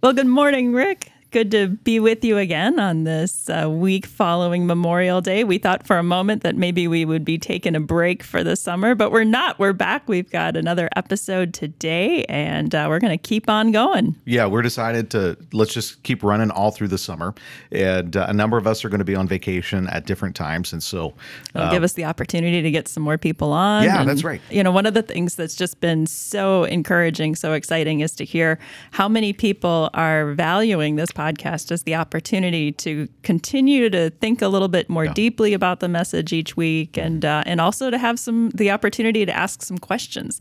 [0.00, 1.10] Well, good morning, Rick.
[1.30, 5.44] Good to be with you again on this uh, week following Memorial Day.
[5.44, 8.56] We thought for a moment that maybe we would be taking a break for the
[8.56, 9.58] summer, but we're not.
[9.58, 10.08] We're back.
[10.08, 14.16] We've got another episode today, and uh, we're going to keep on going.
[14.24, 17.34] Yeah, we're decided to let's just keep running all through the summer,
[17.72, 20.72] and uh, a number of us are going to be on vacation at different times,
[20.72, 21.12] and so
[21.54, 23.84] it'll give us the opportunity to get some more people on.
[23.84, 24.40] Yeah, and, that's right.
[24.48, 28.24] You know, one of the things that's just been so encouraging, so exciting, is to
[28.24, 28.58] hear
[28.92, 34.48] how many people are valuing this podcast as the opportunity to continue to think a
[34.48, 38.18] little bit more deeply about the message each week, and uh, and also to have
[38.18, 40.40] some the opportunity to ask some questions.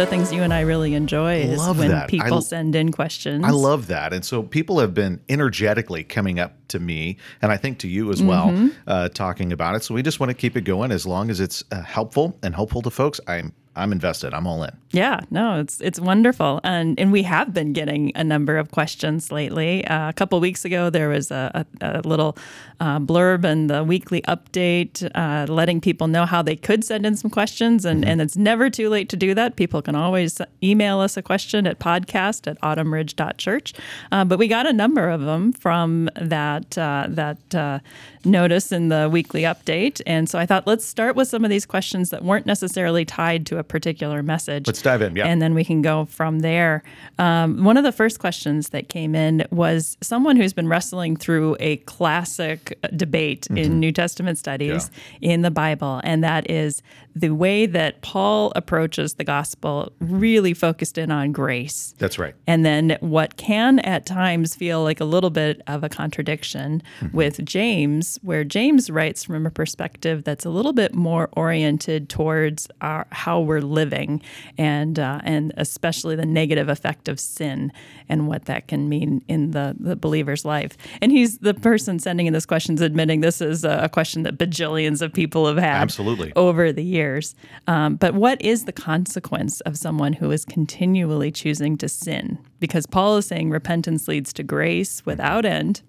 [0.00, 2.08] The things you and I really enjoy is Love when that.
[2.08, 3.44] People l- send in questions.
[3.44, 4.14] I love that.
[4.14, 8.10] And so people have been energetically coming up to me, and I think to you
[8.10, 8.68] as well, Mm-hmm.
[8.86, 9.84] uh, talking about it.
[9.84, 12.54] So we just want to keep it going as long as it's uh, helpful and
[12.54, 13.20] helpful to folks.
[13.28, 14.34] I'm I'm invested.
[14.34, 14.76] I'm all in.
[14.90, 19.30] Yeah, no, it's it's wonderful, and and we have been getting a number of questions
[19.30, 19.86] lately.
[19.86, 22.36] Uh, a couple weeks ago, there was a, a, a little
[22.80, 27.14] uh, blurb in the weekly update, uh, letting people know how they could send in
[27.14, 29.54] some questions, and and it's never too late to do that.
[29.54, 33.74] People can always email us a question at podcast at autumnridge.church.
[34.10, 37.78] Uh, but we got a number of them from that uh, that uh,
[38.24, 41.66] notice in the weekly update, and so I thought let's start with some of these
[41.66, 44.66] questions that weren't necessarily tied to a particular message.
[44.66, 45.26] Let's dive in, yeah.
[45.26, 46.82] And then we can go from there.
[47.18, 51.56] Um, one of the first questions that came in was someone who's been wrestling through
[51.60, 53.56] a classic debate Mm-hmm.
[53.58, 56.82] in New Testament studies in the Bible, and that is
[57.14, 61.94] the way that Paul approaches the gospel really focused in on grace.
[61.98, 62.34] That's right.
[62.46, 67.16] And then what can at times feel like a little bit of a contradiction Mm-hmm.
[67.16, 72.68] with James, where James writes from a perspective that's a little bit more oriented towards
[72.80, 74.22] our, how we're living,
[74.56, 77.72] and uh, and especially the negative effect of sin
[78.08, 80.76] and what that can mean in the the believer's life.
[81.02, 84.38] And he's the person sending in this question is admitting this is a question that
[84.38, 86.32] bajillions of people have had Absolutely.
[86.36, 87.34] over the years.
[87.66, 92.38] Um, but what is the consequence of someone who is continually choosing to sin?
[92.60, 95.82] Because Paul is saying repentance leads to grace without end.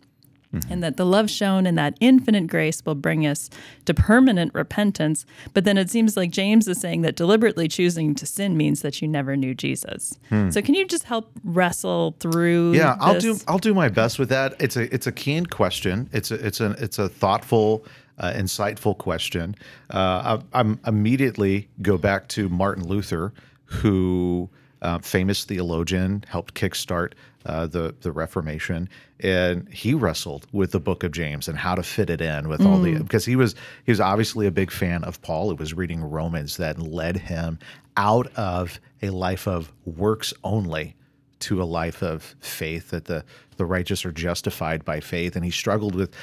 [0.69, 3.50] And that the love shown and that infinite grace will bring us
[3.85, 5.25] to permanent repentance.
[5.53, 9.01] But then it seems like James is saying that deliberately choosing to sin means that
[9.01, 10.17] you never knew Jesus.
[10.50, 12.73] So, can you just help wrestle through?
[12.73, 13.38] Yeah, I'll do?
[13.47, 14.56] I'll do my best with that.
[14.59, 16.09] It's a it's a keen question.
[16.11, 17.85] It's a it's a it's a thoughtful,
[18.17, 19.56] uh, insightful question.
[19.90, 23.34] Uh, I, I'm immediately go back to Martin Luther,
[23.66, 24.50] who
[24.81, 27.13] uh, famous theologian helped kickstart
[27.46, 31.84] uh, the the Reformation, and he wrestled with the Book of James and how to
[31.84, 35.03] fit it in with all the because he was he was obviously a big fan
[35.03, 35.52] of Paul.
[35.52, 37.59] It was reading Romans that led him
[37.97, 40.96] out of a life of works only
[41.40, 43.25] to a life of faith that the
[43.58, 46.13] the righteous are justified by faith and he struggled with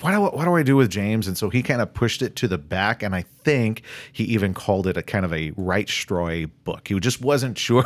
[0.00, 1.28] what do, what do I do with James?
[1.28, 3.82] And so he kind of pushed it to the back and I think
[4.12, 6.88] he even called it a kind of a right stroy book.
[6.88, 7.84] He just wasn't sure.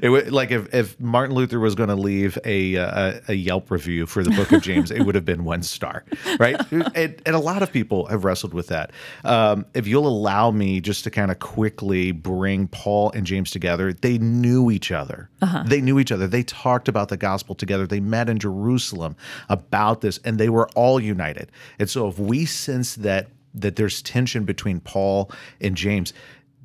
[0.00, 3.70] It was like if, if Martin Luther was going to leave a, a a Yelp
[3.70, 6.04] review for the book of James it would have been one star
[6.38, 6.60] right?
[7.00, 8.90] And, and a lot of people have wrestled with that.
[9.24, 13.92] Um, if you'll allow me just to kind of quickly bring Paul and James together
[13.92, 15.30] they knew each other.
[15.66, 16.26] They knew each other.
[16.26, 17.86] They talked about the gospel together.
[17.86, 19.16] They met in Jerusalem
[19.48, 21.39] about this and they were all united
[21.78, 25.30] and so if we sense that that there's tension between Paul
[25.60, 26.12] and James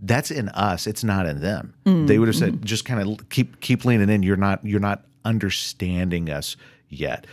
[0.02, 1.74] that's in us it's not in them.
[1.86, 2.64] Mm, they would have said mm.
[2.64, 4.24] just kind of keep keep leaning in.
[4.24, 6.56] You're not you're not understanding us
[6.90, 7.26] yet.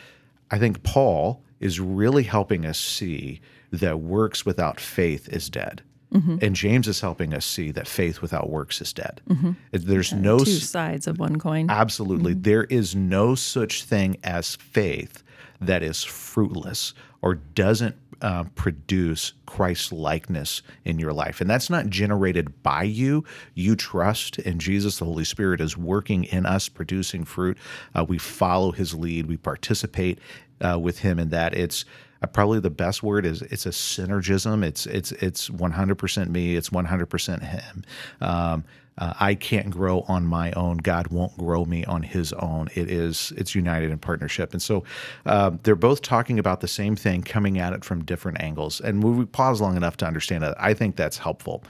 [0.51, 5.83] I think paul is really helping us see that works without faith is dead.
[6.13, 6.39] Mm-hmm.
[6.43, 9.21] And james is helping us see that faith without works is dead.
[9.29, 9.53] Mm-hmm.
[9.73, 11.71] There's no two sides of one coin.
[11.71, 12.33] Absolutely.
[12.33, 12.43] Mm-hmm.
[12.43, 15.23] There is no such thing as faith
[15.61, 16.93] that is fruitless
[17.23, 21.41] or doesn't uh, produce Christ likeness in your life.
[21.41, 23.25] And that's not generated by you.
[23.55, 24.99] You trust in Jesus.
[24.99, 27.59] The Holy Spirit is working in us, producing fruit.
[27.95, 30.21] Uh, we follow his lead, we participate
[30.61, 31.55] uh, with him in that.
[31.55, 31.85] It's
[32.23, 34.65] uh, probably the best word is it's a synergism.
[34.65, 36.57] It's it's it's 100% me.
[36.57, 37.85] It's 100% him.
[38.21, 38.65] Um,
[38.99, 40.79] uh, I can't grow on my own.
[40.79, 42.69] God won't grow me on His own.
[42.75, 44.85] It is it's united in partnership, and so
[45.27, 48.81] uh, they're both talking about the same thing, coming at it from different angles.
[48.81, 50.55] And we pause long enough to understand that.
[50.61, 51.65] I think that's helpful.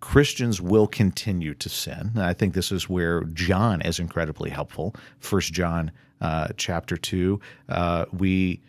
[0.00, 2.12] Christians will continue to sin.
[2.16, 4.94] I think this is where John is incredibly helpful.
[5.18, 8.60] First John uh, chapter two, uh, we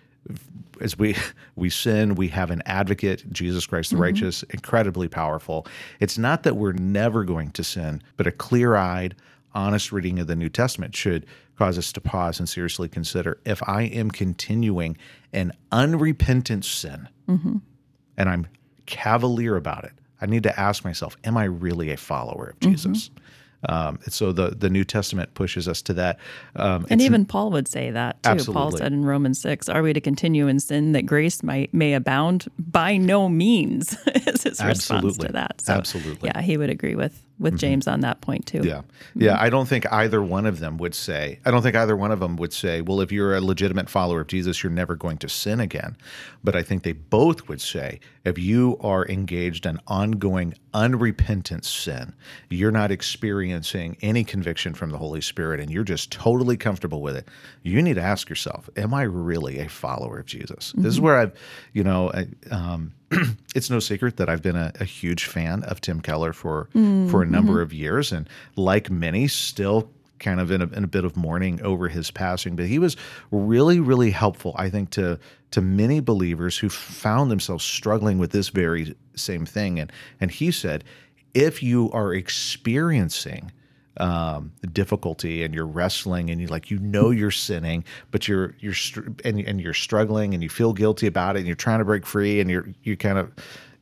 [0.81, 1.15] as we
[1.55, 4.03] we sin, we have an advocate, Jesus Christ the mm-hmm.
[4.03, 5.65] righteous, incredibly powerful.
[5.99, 9.15] It's not that we're never going to sin, but a clear-eyed,
[9.53, 11.25] honest reading of the New Testament should
[11.57, 14.97] cause us to pause and seriously consider if I am continuing
[15.33, 17.57] an unrepentant sin mm-hmm.
[18.15, 18.47] and I'm
[18.85, 19.91] cavalier about it,
[20.21, 22.71] I need to ask myself, am I really a follower of mm-hmm.
[22.71, 23.09] Jesus?
[23.67, 26.17] Um, so the the New Testament pushes us to that.
[26.55, 28.51] Um, And even Paul would say that too.
[28.51, 31.93] Paul said in Romans 6, Are we to continue in sin that grace might, may
[31.93, 32.47] abound?
[32.57, 33.97] By no means
[34.27, 35.61] is his response to that.
[35.61, 36.31] So, Absolutely.
[36.33, 37.59] Yeah, he would agree with, with mm-hmm.
[37.59, 38.61] James on that point too.
[38.63, 38.81] Yeah.
[39.15, 39.33] Yeah.
[39.33, 39.43] Mm-hmm.
[39.43, 42.19] I don't think either one of them would say, I don't think either one of
[42.19, 45.29] them would say, well, if you're a legitimate follower of Jesus, you're never going to
[45.29, 45.95] sin again.
[46.43, 52.13] But I think they both would say, if you are engaged in ongoing unrepentant sin,
[52.49, 57.15] you're not experiencing any conviction from the Holy Spirit and you're just totally comfortable with
[57.15, 57.27] it,
[57.63, 60.73] you need to ask yourself, am I really a follower of Jesus?
[60.75, 61.05] This is mm-hmm.
[61.05, 61.33] where I've,
[61.73, 62.93] you know, I, um,
[63.55, 66.77] it's no secret that I've been a, a huge fan of Tim Keller for for
[66.77, 67.31] a mm-hmm.
[67.31, 69.89] number of years, and like many, still
[70.19, 72.55] kind of in a, in a bit of mourning over his passing.
[72.55, 72.97] But he was
[73.31, 75.19] really, really helpful, I think, to
[75.51, 79.79] to many believers who found themselves struggling with this very same thing.
[79.79, 80.83] And and he said,
[81.33, 83.51] if you are experiencing
[83.99, 88.73] um, difficulty and you're wrestling and you like you know you're sinning, but you're you're
[88.73, 91.85] str- and and you're struggling and you feel guilty about it and you're trying to
[91.85, 93.31] break free and you're you kind of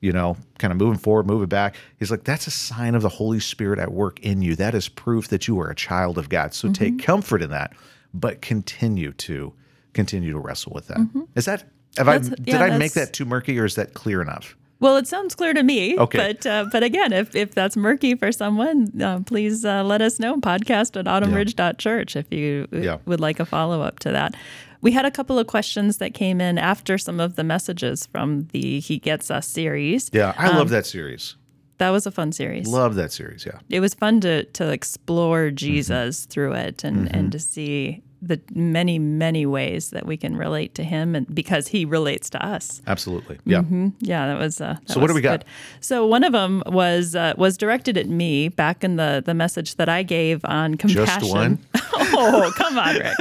[0.02, 1.76] you know kind of moving forward, moving back.
[2.00, 4.56] He's like that's a sign of the Holy Spirit at work in you.
[4.56, 6.54] That is proof that you are a child of God.
[6.54, 7.74] So take comfort in that,
[8.14, 9.54] but continue to
[9.94, 11.00] continue to wrestle with that.
[11.36, 11.64] Is that
[11.98, 14.56] have I That's- did I make that too murky or is that clear enough?
[14.80, 15.98] Well, it sounds clear to me.
[15.98, 16.18] Okay.
[16.18, 20.20] But uh, but again, if, if that's murky for someone, uh, please uh, let us
[20.20, 20.38] know.
[20.38, 22.98] Podcast at autumnridge.church if you Yeah.
[23.06, 24.36] would like a follow up to that.
[24.82, 28.48] We had a couple of questions that came in after some of the messages from
[28.52, 30.10] the He Gets Us series.
[30.14, 31.36] Yeah, I love that series.
[31.80, 32.68] That was a fun series.
[32.68, 33.46] Love that series.
[33.46, 33.60] Yeah.
[33.70, 35.56] it was fun to to explore Mm-hmm.
[35.56, 40.74] Jesus through it and and to see the many many ways that we can relate
[40.76, 42.82] to him and because he relates to us.
[42.88, 43.38] Absolutely.
[43.46, 43.64] Yeah.
[44.00, 44.60] Yeah, that was.
[44.60, 45.42] Uh, that So what do we got?
[45.42, 45.50] good.
[45.82, 49.76] So one of them was uh, was directed at me back in the the message
[49.76, 51.30] that I gave on compassion.
[51.30, 51.60] one?
[51.94, 53.14] oh, come on, Rick.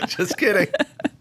[0.08, 0.68] Just kidding.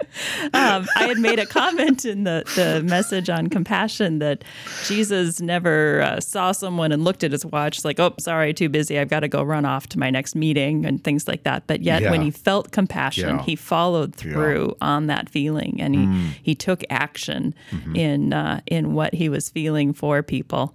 [0.53, 4.43] um, I had made a comment in the, the message on compassion that
[4.87, 8.97] Jesus never uh, saw someone and looked at his watch like, oh, sorry, too busy.
[8.99, 11.67] I've got to go run off to my next meeting and things like that.
[11.67, 13.43] But yet, when he felt compassion, Yeah.
[13.43, 16.29] he followed through on that feeling and he, Mm.
[16.41, 17.95] he took action Mm-hmm.
[17.95, 20.73] in uh, in what he was feeling for people.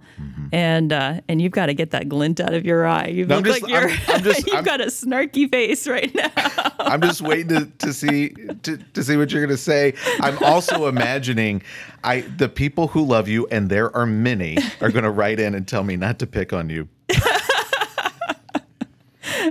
[0.51, 3.07] And uh, and you've got to get that glint out of your eye.
[3.07, 5.87] You No, look just- like you're I'm- I'm just- you've I'm- got a snarky face
[5.87, 6.31] right now.
[6.79, 8.29] I'm just waiting to, to see
[8.63, 9.93] to, to see what you're going to say.
[10.21, 11.61] I'm also imagining
[12.03, 15.55] I the people who love you and there are many are going to write in
[15.55, 16.87] and tell me not to pick on you.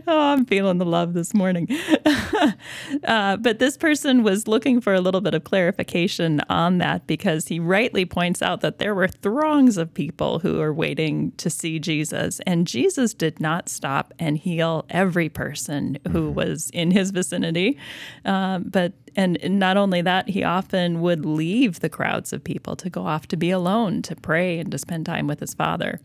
[0.07, 1.69] Oh, I'm feeling the love this morning.
[3.05, 7.49] uh, but this person was looking for a little bit of clarification on that because
[7.49, 11.79] he rightly points out that there were throngs of people who are waiting to see
[11.79, 17.79] Jesus, and Jesus did not stop and heal every person who was in his vicinity.
[18.25, 22.91] Um, but and not only that, he often would leave the crowds of people to
[22.91, 26.01] go off to be alone, to pray, and to spend time with his father.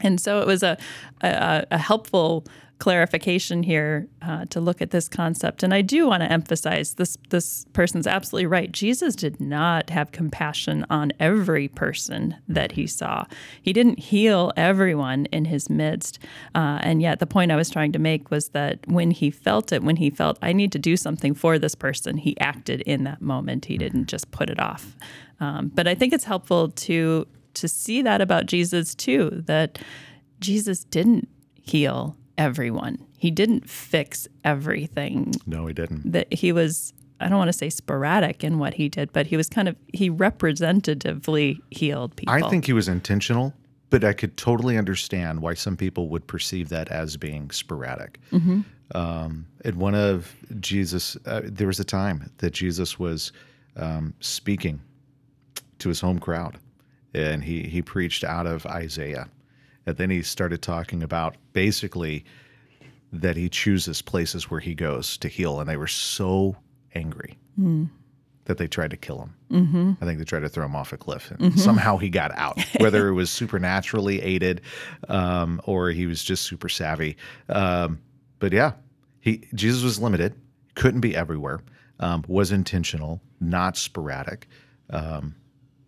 [0.00, 0.78] And so it was a,
[1.20, 2.46] a, a helpful
[2.78, 5.62] clarification here uh, to look at this concept.
[5.62, 8.70] And I do want to emphasize this this person's absolutely right.
[8.70, 13.24] Jesus did not have compassion on every person that he saw.
[13.60, 16.18] He didn't heal everyone in his midst.
[16.54, 19.72] Uh, and yet the point I was trying to make was that when he felt
[19.72, 23.04] it, when he felt I need to do something for this person, he acted in
[23.04, 23.64] that moment.
[23.64, 24.96] He didn't just put it off.
[25.40, 29.80] Um, but I think it's helpful to to see that about Jesus too, that
[30.38, 31.28] Jesus didn't
[31.60, 33.04] heal everyone.
[33.18, 35.34] He didn't fix everything.
[35.46, 36.10] No, he didn't.
[36.10, 39.36] That he was I don't want to say sporadic in what he did, but he
[39.36, 42.34] was kind of he representatively healed people.
[42.34, 43.52] I think he was intentional,
[43.90, 48.20] but I could totally understand why some people would perceive that as being sporadic.
[48.94, 53.32] Um, in one of Jesus, uh, there was a time that Jesus was
[53.76, 54.80] um, speaking
[55.80, 56.56] to his home crowd,
[57.14, 59.28] and he he preached out of Isaiah,
[59.88, 62.22] and then he started talking about basically
[63.10, 66.54] that he chooses places where he goes to heal, and they were so
[66.94, 67.38] angry
[68.44, 69.34] that they tried to kill him.
[69.50, 69.92] Mm-hmm.
[70.02, 72.60] I think they tried to throw him off a cliff, and somehow he got out.
[72.80, 74.60] Whether it was supernaturally aided,
[75.08, 77.16] um, or he was just super savvy,
[77.48, 77.98] um,
[78.40, 78.72] but yeah,
[79.20, 80.34] he Jesus was limited,
[80.74, 81.60] couldn't be everywhere,
[81.98, 84.48] um, was intentional, not sporadic.
[84.90, 85.34] Um,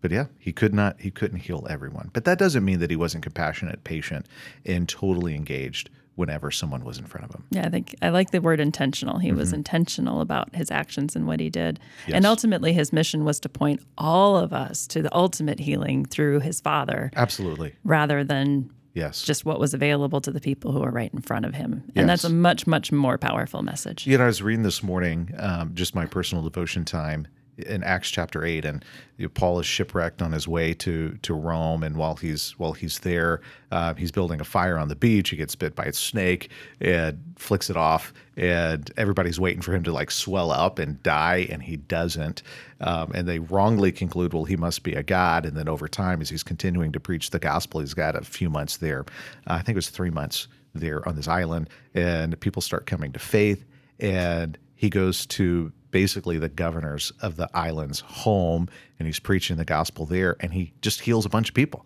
[0.00, 2.10] but yeah, he could not he couldn't heal everyone.
[2.12, 4.26] But that doesn't mean that he wasn't compassionate, patient,
[4.64, 7.44] and totally engaged whenever someone was in front of him.
[7.50, 9.18] Yeah, I think I like the word intentional.
[9.18, 11.80] He was intentional about his actions and what he did.
[12.06, 12.16] Yes.
[12.16, 16.40] And ultimately, his mission was to point all of us to the ultimate healing through
[16.40, 17.74] his Father Absolutely.
[17.84, 19.22] rather than Yes.
[19.22, 21.84] just what was available to the people who were right in front of him.
[21.94, 24.04] And that's a much, much more powerful message.
[24.06, 27.28] You know, I was reading this morning, um, just my personal devotion time
[27.64, 28.84] in Acts chapter eight, and
[29.16, 32.72] you know, Paul is shipwrecked on his way to to Rome, and while he's while
[32.72, 33.40] he's there,
[33.70, 35.30] uh, he's building a fire on the beach.
[35.30, 36.50] He gets bit by a snake
[36.80, 41.46] and flicks it off, and everybody's waiting for him to like swell up and die,
[41.50, 42.42] and he doesn't.
[42.80, 45.44] Um, and they wrongly conclude, well, he must be a god.
[45.44, 48.48] And then over time, as he's continuing to preach the gospel, he's got a few
[48.48, 49.00] months there.
[49.46, 53.12] Uh, I think it was three months there on this island, and people start coming
[53.12, 53.64] to faith
[54.00, 58.68] and he goes to basically the governors of the island's home
[58.98, 61.84] and he's preaching the gospel there and he just heals a bunch of people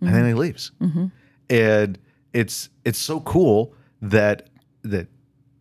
[0.00, 0.72] and then he leaves
[1.48, 1.98] and
[2.32, 4.48] it's it's so cool that
[4.82, 5.08] that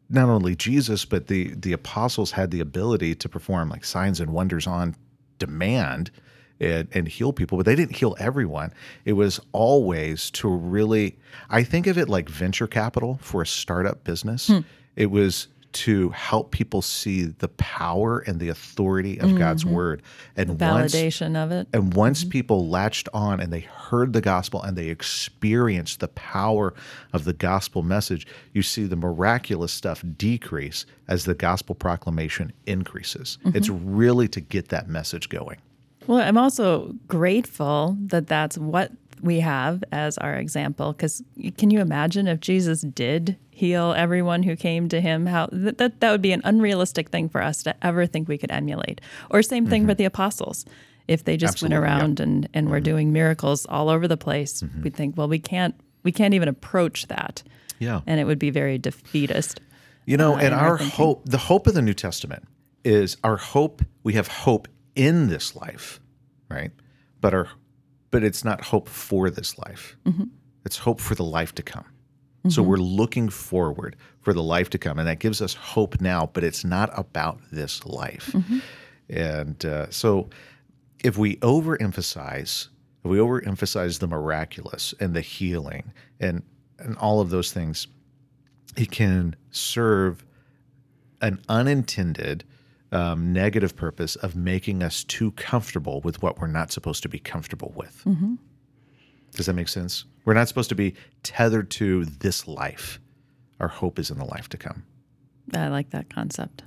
[0.10, 4.32] not only jesus but the the apostles had the ability to perform like signs and
[4.32, 4.96] wonders on
[5.40, 6.12] demand
[6.60, 8.74] and, and heal people, but they didn't heal everyone.
[9.06, 11.18] It was always to really,
[11.50, 14.48] I think of it like venture capital for a startup business.
[14.48, 14.60] Hmm.
[14.96, 19.76] It was to help people see the power and the authority of God's mm-hmm.
[19.76, 20.02] word.
[20.36, 21.68] And once, Validation of it.
[21.74, 22.32] and once mm-hmm.
[22.32, 26.74] people latched on and they heard the gospel and they experienced the power
[27.14, 33.38] of the gospel message, you see the miraculous stuff decrease as the gospel proclamation increases.
[33.46, 33.58] Mm-hmm.
[33.58, 35.60] It's really to get that message going.
[36.08, 40.94] Well, I'm also grateful that that's what we have as our example.
[40.94, 41.24] Because
[41.58, 45.26] can you imagine if Jesus did heal everyone who came to him?
[45.26, 48.38] How that that, that would be an unrealistic thing for us to ever think we
[48.38, 49.02] could emulate.
[49.30, 49.90] Or same thing mm-hmm.
[49.90, 50.66] with the apostles.
[51.08, 51.98] If they just Absolutely, went yeah.
[51.98, 52.84] around and and were mm-hmm.
[52.84, 54.84] doing miracles all over the place, mm-hmm.
[54.84, 57.44] we'd think, well, we can't we can't even approach that.
[57.80, 58.02] Yeah.
[58.06, 59.62] and it would be very defeatist.
[60.06, 62.46] You know, uh, and our our hope, the hope of the New Testament
[62.84, 63.82] is our hope.
[64.04, 66.00] We have hope in this life,
[66.50, 66.72] right?
[67.22, 67.48] But our,
[68.12, 69.96] but it's not hope for this life.
[70.06, 70.26] Mm-hmm.
[70.66, 71.86] It's hope for the life to come.
[72.48, 76.30] So we're looking forward for the life to come, and that gives us hope now.
[76.34, 78.60] But it's not about this life, Mm-hmm.
[79.10, 80.30] and uh, so
[81.04, 82.70] if we overemphasize,
[83.04, 86.42] if we overemphasize the miraculous and the healing and
[86.80, 87.88] and all of those things,
[88.78, 90.26] it can serve
[91.22, 92.46] an unintended
[92.92, 97.20] um, negative purpose of making us too comfortable with what we're not supposed to be
[97.20, 98.04] comfortable with.
[99.36, 100.06] Does that make sense?
[100.26, 103.00] We're not supposed to be tethered to this life.
[103.60, 104.84] Our hope is in the life to come.
[105.54, 106.64] I like that concept.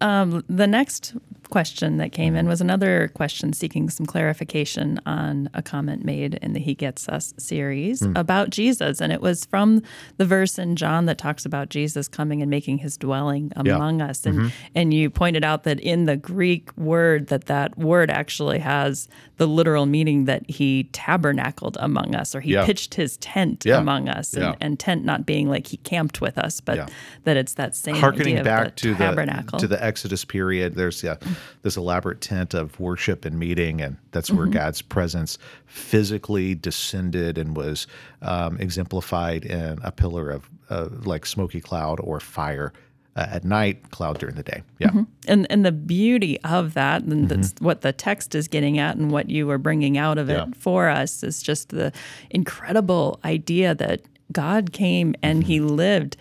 [0.00, 1.14] Um, the next
[1.50, 6.52] question that came in was another question seeking some clarification on a comment made in
[6.52, 8.12] the He Gets Us series Hmm.
[8.16, 9.00] about Jesus.
[9.00, 9.82] And it was from
[10.16, 14.26] the verse in John that talks about Jesus coming and making his dwelling among us.
[14.26, 19.08] And, and you pointed out that in the Greek word, that that word actually has
[19.36, 22.64] the literal meaning that he tabernacled among us or he Yeah.
[22.64, 23.78] pitched his tent Yeah.
[23.78, 24.32] among us.
[24.34, 24.54] And, Yeah.
[24.60, 26.86] and tent not being like he camped with us, but Yeah.
[27.24, 29.58] that it's that same idea Harkening of back to tabernacle.
[29.58, 31.16] the to the Exodus period, there's yeah,
[31.62, 34.38] this elaborate tent of worship and meeting, and that's Mm-hmm.
[34.38, 37.86] where God's presence physically descended and was
[38.22, 42.72] um, exemplified in a pillar of uh, like smoky cloud or fire
[43.14, 44.62] uh, at night, cloud during the day.
[44.78, 44.90] Yeah,
[45.28, 49.10] and and the beauty of that, and that's what the text is getting at, and
[49.10, 50.46] what you were bringing out of it Yeah.
[50.58, 51.92] for us is just the
[52.30, 54.02] incredible idea that
[54.32, 56.16] God came and He lived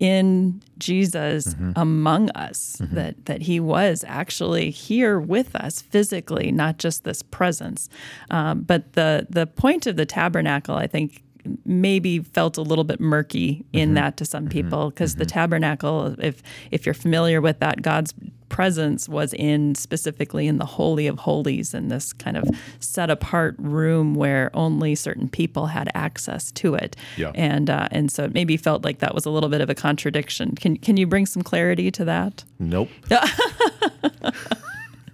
[0.00, 2.76] in Jesus among us.
[2.80, 7.88] That that He was actually here with us physically, not just this presence.
[8.30, 11.22] Um, but the the point of the tabernacle, I think.
[11.64, 13.94] Maybe felt a little bit murky in mm-hmm.
[13.94, 14.50] that to some mm-hmm.
[14.50, 15.34] people because the mm-hmm.
[15.34, 18.14] tabernacle, if if you're familiar with that, God's
[18.48, 22.48] presence was in specifically in the holy of holies in this kind of
[22.80, 26.96] set apart room where only certain people had access to it.
[27.16, 27.32] Yeah.
[27.34, 29.74] and uh, and so it maybe felt like that was a little bit of a
[29.74, 30.54] contradiction.
[30.54, 32.44] Can can you bring some clarity to that?
[32.58, 32.88] Nope.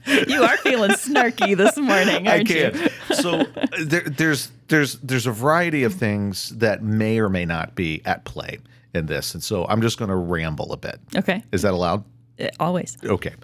[0.06, 2.70] You are feeling snarky this morning, I aren't you?
[2.70, 2.90] can.
[3.14, 7.74] So uh, there, there's there's there's a variety of things that may or may not
[7.74, 8.58] be at play
[8.94, 11.00] in this, and so I'm just going to ramble a bit.
[11.16, 11.42] Okay.
[11.52, 12.04] Is that allowed?
[12.38, 12.98] Uh, Always.
[13.04, 13.34] Okay.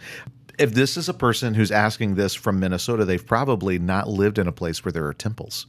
[0.58, 4.46] If this is a person who's asking this from Minnesota, they've probably not lived in
[4.46, 5.66] a place where there are temples.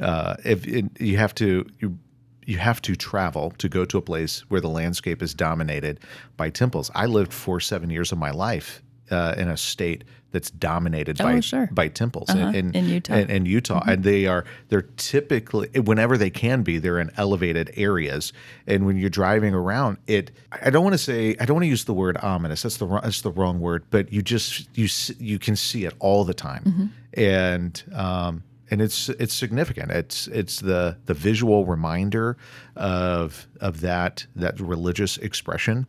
[0.00, 1.98] Uh, if it, you have to you
[2.46, 6.00] you have to travel to go to a place where the landscape is dominated
[6.36, 6.90] by temples.
[6.94, 11.34] I lived for seven years of my life uh, in a state that's dominated by
[11.36, 11.68] Oh, sure.
[11.72, 12.48] by temples Uh-huh.
[12.54, 13.14] In Utah.
[13.14, 13.30] Mm-hmm.
[13.30, 17.70] In, in Utah, and they are they're typically whenever they can be, they're in elevated
[17.76, 18.32] areas.
[18.66, 21.68] And when you're driving around, it I don't want to say I don't want to
[21.68, 22.62] use the word ominous.
[22.62, 23.84] That's the wrong, that's the wrong word.
[23.90, 26.86] But you just you you can see it all the time, Mm-hmm.
[27.20, 29.90] and um, and it's it's significant.
[29.92, 32.36] It's it's the the visual reminder
[32.74, 35.86] of of that that religious expression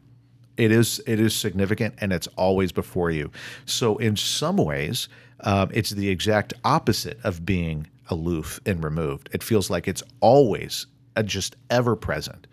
[0.58, 3.32] it is it is significant and it's always before you.
[3.66, 5.08] So in some ways
[5.42, 9.30] um, it's the exact opposite of being aloof and removed.
[9.34, 12.48] It feels like it's always uh, just ever present.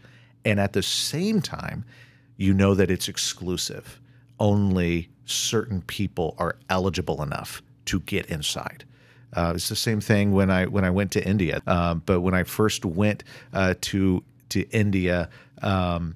[0.44, 1.84] And at the same time
[2.36, 4.00] you know that it's exclusive.
[4.40, 8.84] Only certain people are eligible enough to get inside.
[9.32, 11.60] Uh, it's the same thing when I when I went to India.
[11.66, 15.28] Um, but when I first went uh, to to India,
[15.62, 16.14] um,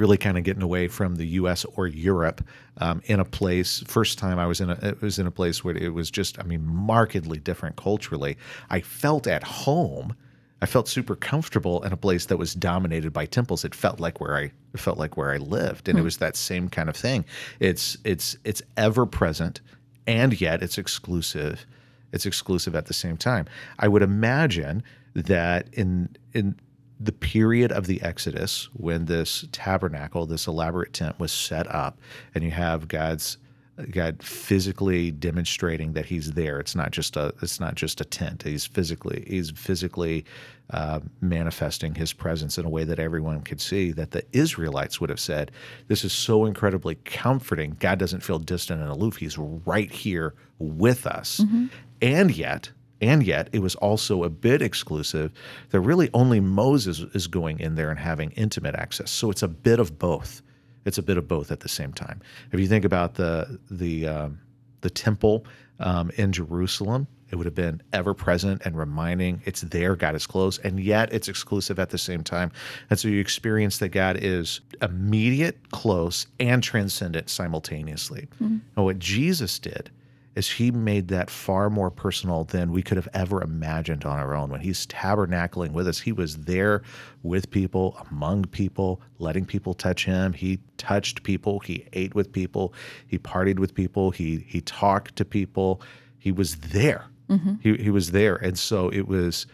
[0.00, 1.64] really kind of getting away from the U.S.
[1.76, 2.42] or Europe
[2.78, 3.84] um, in a place.
[3.86, 6.40] First time I was in a it was in a place where it was just
[6.40, 8.36] I mean markedly different culturally.
[8.70, 10.16] I felt at home.
[10.62, 13.64] I felt super comfortable in a place that was dominated by temples.
[13.64, 16.36] It felt like where I it felt like where I lived, and it was that
[16.36, 17.24] same kind of thing.
[17.60, 19.60] It's it's it's ever present,
[20.06, 21.66] and yet it's exclusive.
[22.12, 23.46] It's exclusive at the same time.
[23.78, 24.82] I would imagine
[25.14, 26.56] that in in
[27.00, 31.98] the period of the Exodus, when this tabernacle, this elaborate tent, was set up,
[32.34, 33.38] and you have God's
[33.90, 36.60] God physically demonstrating that He's there.
[36.60, 38.42] It's not just a it's not just a tent.
[38.42, 40.26] He's physically He's physically
[40.70, 43.92] uh, manifesting His presence in a way that everyone could see.
[43.92, 45.50] That the Israelites would have said,
[45.88, 47.76] "This is so incredibly comforting.
[47.80, 49.16] God doesn't feel distant and aloof.
[49.16, 51.40] He's right here with us."
[52.02, 55.32] And yet, and yet, it was also a bit exclusive
[55.70, 59.10] that really only Moses is going in there and having intimate access.
[59.10, 60.42] So it's a bit of both.
[60.84, 62.20] It's a bit of both at the same time.
[62.52, 64.40] If you think about the the um,
[64.80, 65.44] the temple
[65.78, 70.26] um, in Jerusalem, it would have been ever present and reminding it's there, God is
[70.26, 72.50] close, and yet it's exclusive at the same time.
[72.88, 78.28] And so you experience that God is immediate, close, and transcendent simultaneously.
[78.76, 79.90] And what Jesus did
[80.40, 84.34] is he made that far more personal than we could have ever imagined on our
[84.34, 84.48] own.
[84.48, 86.80] When he's tabernacling with us, he was there
[87.22, 90.32] with people, among people, letting people touch him.
[90.32, 92.72] He touched people, he ate with people,
[93.06, 95.82] he partied with people, he he talked to people.
[96.18, 97.04] He was there.
[97.28, 97.56] Mm-hmm.
[97.60, 98.36] He he was there.
[98.36, 99.46] And so it was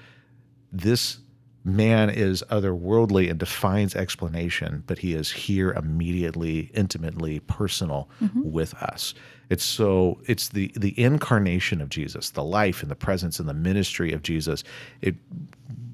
[0.71, 1.19] this
[1.65, 8.53] man is otherworldly and defines explanation, but he is here immediately, intimately personal mm-hmm.
[8.53, 9.15] with us.
[9.49, 13.55] It's so it's the the incarnation of Jesus, the life and the presence and the
[13.55, 14.65] ministry of Jesus.
[15.03, 15.15] It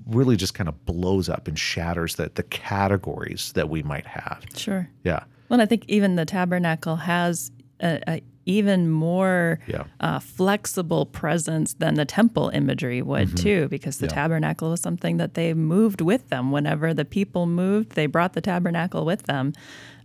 [0.07, 4.45] really just kind of blows up and shatters the the categories that we might have.
[4.57, 4.89] Sure.
[5.05, 5.25] Yeah.
[5.49, 9.85] Well, I think even the tabernacle has a, a even more Yeah.
[10.01, 13.37] uh, flexible presence than the temple imagery would Mm-hmm.
[13.37, 16.51] too, because the tabernacle was something that they moved with them.
[16.51, 19.53] Whenever the people moved, they brought the tabernacle with them.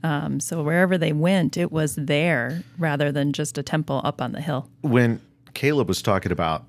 [0.04, 4.32] Um, so wherever they went, it was there rather than just a temple up on
[4.34, 4.70] the hill.
[4.82, 5.20] when
[5.54, 6.66] Caleb was talking about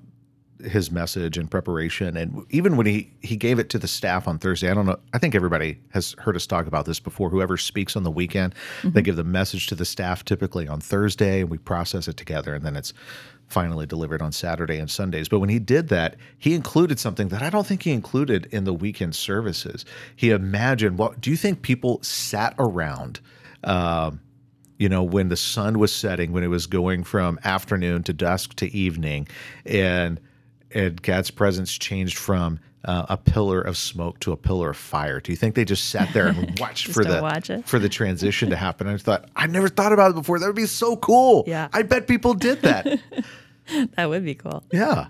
[0.63, 4.39] his message and preparation, and even when he he gave it to the staff on
[4.39, 4.97] Thursday, I don't know.
[5.13, 7.29] I think everybody has heard us talk about this before.
[7.29, 11.41] Whoever speaks on the weekend, they give the message to the staff typically on Thursday,
[11.41, 12.93] and we process it together, and then it's
[13.47, 15.27] finally delivered on Saturday and Sundays.
[15.27, 18.63] But when he did that, he included something that I don't think he included in
[18.63, 19.85] the weekend services.
[20.15, 23.19] He imagined what do you think people sat around?
[23.63, 24.21] Um,
[24.77, 28.55] you know, when the sun was setting, when it was going from afternoon to dusk
[28.55, 29.27] to evening,
[29.65, 30.19] and
[30.71, 35.19] and God's presence changed from uh, a pillar of smoke to a pillar of fire.
[35.19, 38.49] Do you think they just sat there and watched for the watch for the transition
[38.49, 38.87] to happen?
[38.87, 40.39] I thought I never thought about it before.
[40.39, 41.43] That would be so cool.
[41.47, 41.67] Yeah.
[41.73, 42.99] I bet people did that.
[43.97, 44.63] That would be cool.
[44.73, 45.05] yeah,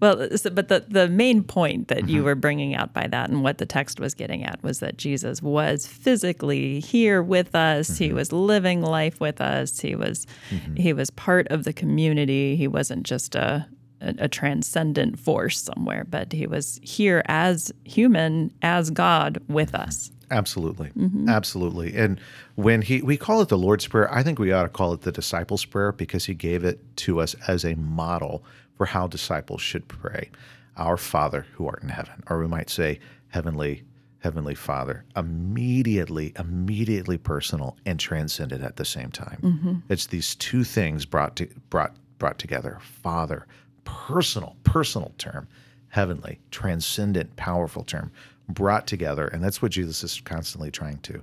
[0.00, 2.24] Well, uh, so, but the, the main point that you mm-hmm.
[2.24, 5.42] were bringing out by that and what the text was getting at was that Jesus
[5.42, 7.98] was physically here with us.
[7.98, 8.16] He mm-hmm.
[8.16, 9.80] was living life with us.
[9.80, 10.76] He was mm-hmm.
[10.76, 12.56] he was part of the community.
[12.56, 13.66] He wasn't just a,
[14.04, 20.10] a a transcendent force somewhere, but he was here as human, as God with us.
[20.30, 20.90] Absolutely.
[20.90, 21.28] Mm-hmm.
[21.28, 21.94] Absolutely.
[21.96, 22.20] And
[22.56, 25.02] when he we call it the Lord's Prayer, I think we ought to call it
[25.02, 28.44] the disciples prayer because he gave it to us as a model
[28.76, 30.30] for how disciples should pray.
[30.76, 33.84] Our Father who art in heaven, or we might say heavenly
[34.20, 35.04] heavenly Father.
[35.14, 39.38] Immediately immediately personal and transcendent at the same time.
[39.42, 39.74] Mm-hmm.
[39.88, 42.78] It's these two things brought to, brought brought together.
[42.80, 43.46] Father,
[43.84, 45.48] personal personal term,
[45.88, 48.10] heavenly, transcendent, powerful term
[48.48, 49.26] brought together.
[49.28, 51.22] And that's what Jesus is constantly trying to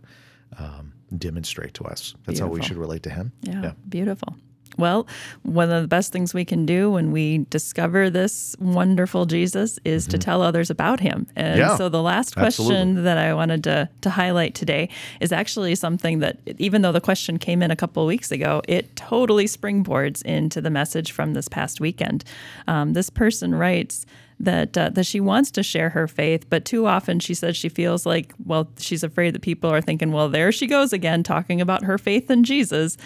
[0.58, 2.16] um, demonstrate to us.
[2.26, 3.32] That's how we should relate to him.
[3.42, 4.36] Yeah, beautiful.
[4.78, 5.08] Well,
[5.44, 10.08] one of the best things we can do when we discover this wonderful Jesus is
[10.08, 11.28] to tell others about him.
[11.36, 11.60] And Mm-hmm.
[11.60, 13.02] Yeah, so the last question absolutely.
[13.04, 17.38] that I wanted to, to highlight today is actually something that, even though the question
[17.38, 21.48] came in a couple of weeks ago, it totally springboards into the message from this
[21.48, 22.24] past weekend.
[22.68, 24.06] Um, this person writes,
[24.40, 27.70] that uh, that she wants to share her faith, but too often she says she
[27.70, 31.62] feels like well she's afraid that people are thinking well there she goes again talking
[31.62, 32.98] about her faith in Jesus.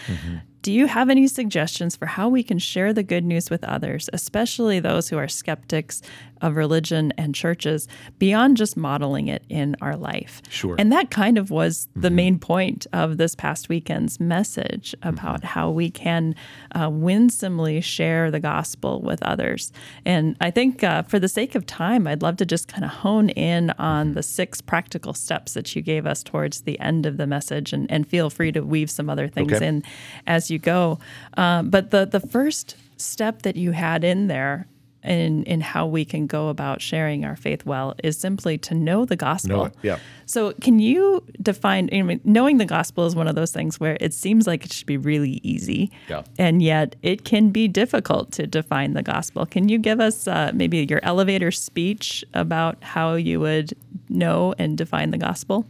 [0.65, 4.09] Do you have any suggestions for how we can share the good news with others,
[4.13, 6.01] especially those who are skeptics
[6.45, 7.87] of religion and churches,
[8.19, 10.41] beyond just modeling it in our life?
[10.49, 10.75] Sure.
[10.79, 15.69] And that kind of was the main point of this past weekend's message about how
[15.69, 16.35] we can
[16.73, 19.71] uh, winsomely share the gospel with others.
[20.05, 22.91] And I think uh, for the sake of time, I'd love to just kind of
[22.91, 27.17] hone in on the six practical steps that you gave us towards the end of
[27.17, 29.67] the message, and, and feel free to weave some other things Okay.
[29.67, 29.83] in
[30.27, 30.99] as you go.
[31.37, 34.67] Uh, but the the first step that you had in there.
[35.05, 39.05] In, in how we can go about sharing our faith well is simply to know
[39.05, 39.57] the gospel.
[39.57, 39.99] Know it, yeah.
[40.25, 41.89] So, can you define?
[41.93, 44.73] I mean, knowing the gospel is one of those things where it seems like it
[44.73, 46.23] should be really easy, Yeah.
[46.39, 49.45] and yet it can be difficult to define the gospel.
[49.45, 53.73] Can you give us uh, maybe your elevator speech about how you would
[54.09, 55.67] know and define the gospel?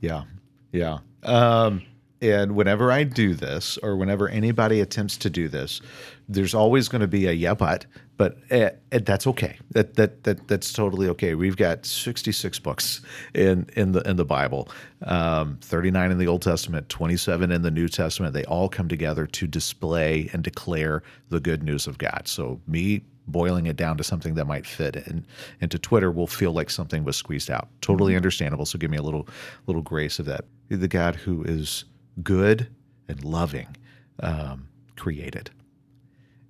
[0.00, 0.24] Yeah,
[0.70, 0.98] yeah.
[1.24, 1.82] Um,
[2.22, 5.80] and whenever I do this, or whenever anybody attempts to do this,
[6.28, 7.84] there's always going to be a yeah, but,
[8.16, 9.58] but eh, that's okay.
[9.70, 11.34] That that that that's totally okay.
[11.34, 13.00] We've got 66 books
[13.34, 14.68] in in the in the Bible,
[15.02, 18.34] um, 39 in the Old Testament, 27 in the New Testament.
[18.34, 22.22] They all come together to display and declare the good news of God.
[22.26, 25.26] So me boiling it down to something that might fit in,
[25.60, 27.68] into Twitter will feel like something was squeezed out.
[27.80, 28.66] Totally understandable.
[28.66, 29.28] So give me a little
[29.66, 30.44] little grace of that.
[30.68, 31.84] The God who is
[32.22, 32.68] good
[33.08, 33.76] and loving
[34.20, 35.50] um, created,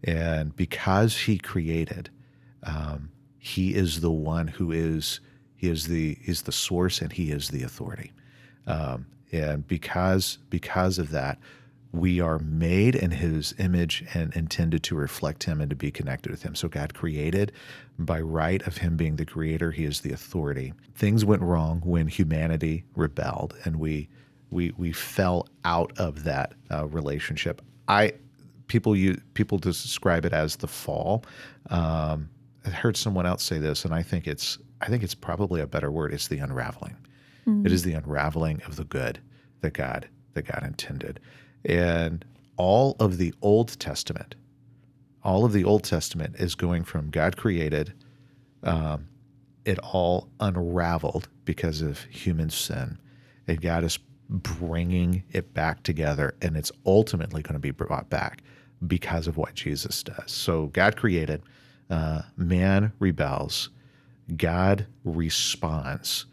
[0.04, 2.10] and because He created,
[2.62, 5.20] um, He is the one who is
[5.56, 8.12] He is the is the source and He is the authority.
[8.66, 11.38] Um, and because because of that,
[11.92, 16.30] we are made in His image and intended to reflect Him and to be connected
[16.30, 16.54] with Him.
[16.54, 17.52] So God created
[17.98, 19.70] by right of Him being the Creator.
[19.70, 20.74] He is the authority.
[20.94, 24.08] Things went wrong when humanity rebelled, and we
[24.50, 27.62] we we fell out of that uh, relationship.
[27.88, 28.12] I
[28.74, 31.24] people you people describe it as the fall.
[31.70, 32.28] Um,
[32.66, 35.66] I heard someone else say this, and I think it's I think it's probably a
[35.68, 36.12] better word.
[36.12, 36.96] It's the unraveling.
[37.64, 39.20] It is the unraveling of the good
[39.60, 41.20] that God that God intended,
[41.64, 42.24] and
[42.56, 44.34] all of the Old Testament,
[45.22, 47.92] all of the Old Testament is going from God created,
[48.64, 49.06] um,
[49.64, 52.98] it all unraveled because of human sin,
[53.46, 58.42] and God is bringing it back together, and it's ultimately going to be brought back
[58.86, 60.30] because of what Jesus does.
[60.30, 61.42] So God created,
[61.90, 63.70] uh, man rebels,
[64.36, 66.26] God responds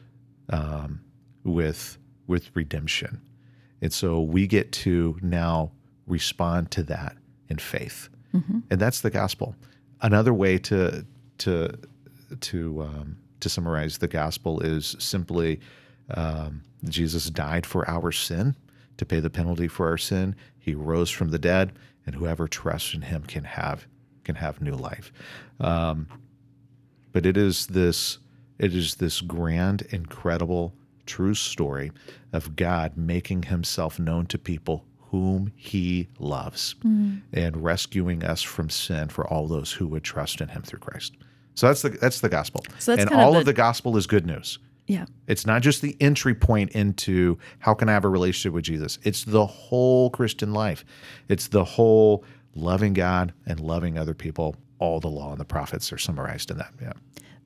[0.49, 1.01] um,
[1.43, 3.19] with with redemption,
[3.81, 5.71] and so we get to now
[6.07, 7.17] respond to that
[7.49, 8.09] in faith,
[8.69, 9.55] and that's the gospel.
[10.01, 11.05] Another way to
[11.39, 11.77] to
[12.39, 15.59] to um, to summarize the gospel is simply
[16.15, 18.55] um, Jesus died for our sin
[18.97, 20.35] to pay the penalty for our sin.
[20.59, 21.73] He rose from the dead,
[22.05, 23.85] and whoever trusts in Him can have
[24.23, 25.11] can have new life.
[25.59, 26.07] Um,
[27.11, 28.19] but it is this
[28.59, 30.73] it is this grand, incredible,
[31.05, 31.91] true story
[32.31, 36.75] of God making Himself known to people whom He loves
[37.33, 41.15] and rescuing us from sin for all those who would trust in Him through Christ.
[41.55, 43.53] So that's the that's the gospel, So that's and kind of all the- of the
[43.53, 44.57] gospel is good news.
[44.91, 45.05] Yeah.
[45.27, 48.99] It's not just the entry point into how can I have a relationship with Jesus.
[49.03, 50.83] It's the whole Christian life.
[51.29, 52.23] It's the whole
[52.55, 54.55] loving God and loving other people.
[54.79, 56.73] All the law and the prophets are summarized in that.
[56.81, 56.93] Yeah.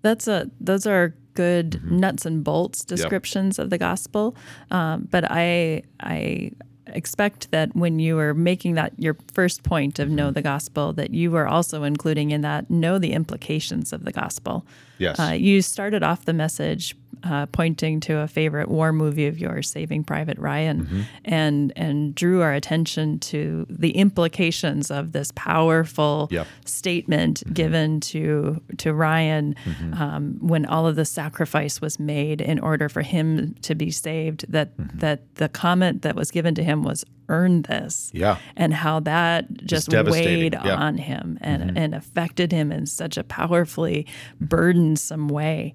[0.01, 1.99] That's a those are good Mm-hmm.
[1.99, 4.35] nuts and bolts descriptions of the gospel.
[4.71, 6.51] Um, but I I
[6.87, 10.15] expect that when you are making that your first point of Mm-hmm.
[10.15, 14.11] know the gospel, that you were also including in that know the implications of the
[14.11, 14.65] gospel.
[14.99, 15.19] Yes.
[15.19, 19.69] Uh, you started off the message uh, pointing to a favorite war movie of yours,
[19.69, 21.01] Saving Private Ryan, mm-hmm.
[21.25, 26.47] and and drew our attention to the implications of this powerful Yep.
[26.65, 27.53] statement mm-hmm.
[27.53, 30.01] given to to Ryan mm-hmm.
[30.01, 34.45] um, when all of the sacrifice was made in order for him to be saved.
[34.49, 38.37] That that the comment that was given to him was "earn this," Yeah.
[38.55, 40.75] and how that just weighed Yeah.
[40.75, 44.05] on him and and affected him in such a powerfully
[44.39, 45.73] burdensome way.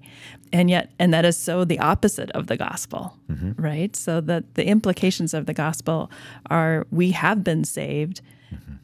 [0.53, 3.17] And yet, and that is so the opposite of the gospel,
[3.57, 3.95] right?
[3.95, 6.11] So that the implications of the gospel
[6.49, 8.21] are we have been saved,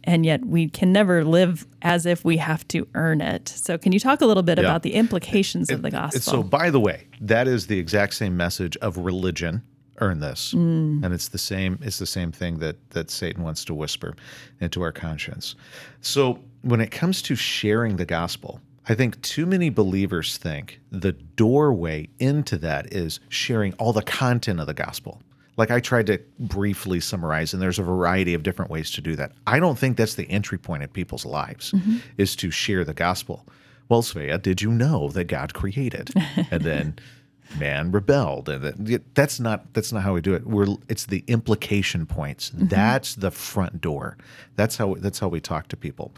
[0.05, 3.49] and yet we can never live as if we have to earn it.
[3.49, 4.63] So, can you talk a little bit Yeah.
[4.63, 6.21] about the implications of the gospel?
[6.21, 9.61] So, by the way, that is the exact same message of religion.
[9.99, 11.03] Earn this, Mm.
[11.03, 11.79] and it's the same.
[11.81, 14.13] It's the same thing that that Satan wants to whisper
[14.61, 15.55] into our conscience.
[16.01, 21.11] So, when it comes to sharing the gospel, I think too many believers think the
[21.11, 25.21] doorway into that is sharing all the content of the gospel.
[25.57, 29.15] Like I tried to briefly summarize, and there's a variety of different ways to do
[29.15, 29.31] that.
[29.45, 31.97] I don't think that's the entry point in people's lives mm-hmm.
[32.17, 33.45] is to share the gospel.
[33.89, 36.11] Well, Svea, did you know that God created?
[36.51, 36.99] And then
[37.59, 38.49] man rebelled.
[38.49, 40.45] And that's not that's not how we do it.
[40.45, 42.49] We're it's the implication points.
[42.49, 42.67] Mm-hmm.
[42.67, 44.17] That's the front door.
[44.55, 46.13] That's how that's how we talk to people.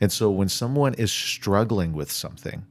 [0.00, 2.64] And so when someone is struggling with something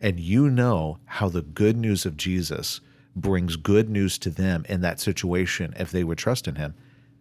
[0.00, 2.80] and you know how the good news of Jesus
[3.16, 6.74] brings good news to them in that situation if they would trust in him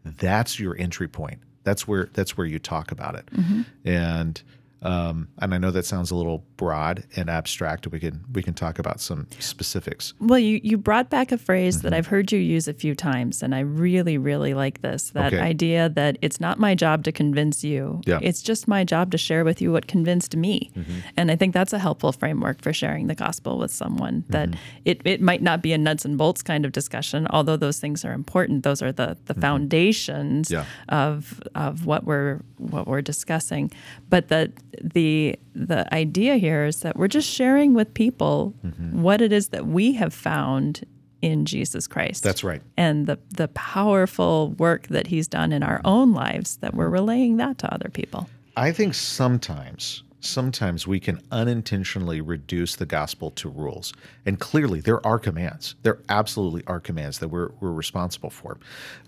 [0.04, 1.40] that's your entry point.
[1.64, 3.26] That's where that's where you talk about it.
[3.28, 3.62] Mm-hmm.
[3.86, 4.42] And
[4.84, 7.88] um, and I know that sounds a little broad and abstract.
[7.88, 10.14] We can we can talk about some specifics.
[10.20, 11.96] Well, you, you brought back a phrase that mm-hmm.
[11.96, 15.42] I've heard you use a few times, and I really, really like this that Okay.
[15.42, 18.02] idea that it's not my job to convince you.
[18.06, 18.20] Yeah.
[18.22, 20.70] It's just my job to share with you what convinced me.
[20.76, 21.00] Mm-hmm.
[21.18, 24.26] And I think that's a helpful framework for sharing the gospel with someone.
[24.30, 24.60] That mm-hmm.
[24.86, 28.04] it, it might not be a nuts and bolts kind of discussion, although those things
[28.04, 28.64] are important.
[28.64, 30.66] Those are the, the foundations Yeah.
[30.90, 33.72] of of what we're what we're discussing.
[34.10, 38.54] But that the the idea here is that we're just sharing with people
[38.92, 40.86] what it is that we have found
[41.22, 42.22] in Jesus Christ.
[42.24, 42.62] That's right.
[42.78, 47.38] And the the powerful work that he's done in our own lives that we're relaying
[47.38, 48.30] that to other people.
[48.58, 53.94] I think sometimes sometimes we can unintentionally reduce the gospel to rules.
[54.26, 55.76] And clearly there are commands.
[55.84, 58.58] There absolutely are commands that we're we're responsible for.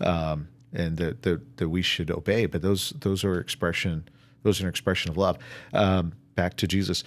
[0.00, 4.08] Um, and that, that that we should obey, but those those are expression
[4.46, 5.38] those are an expression of love.
[5.72, 7.02] Um, back to Jesus.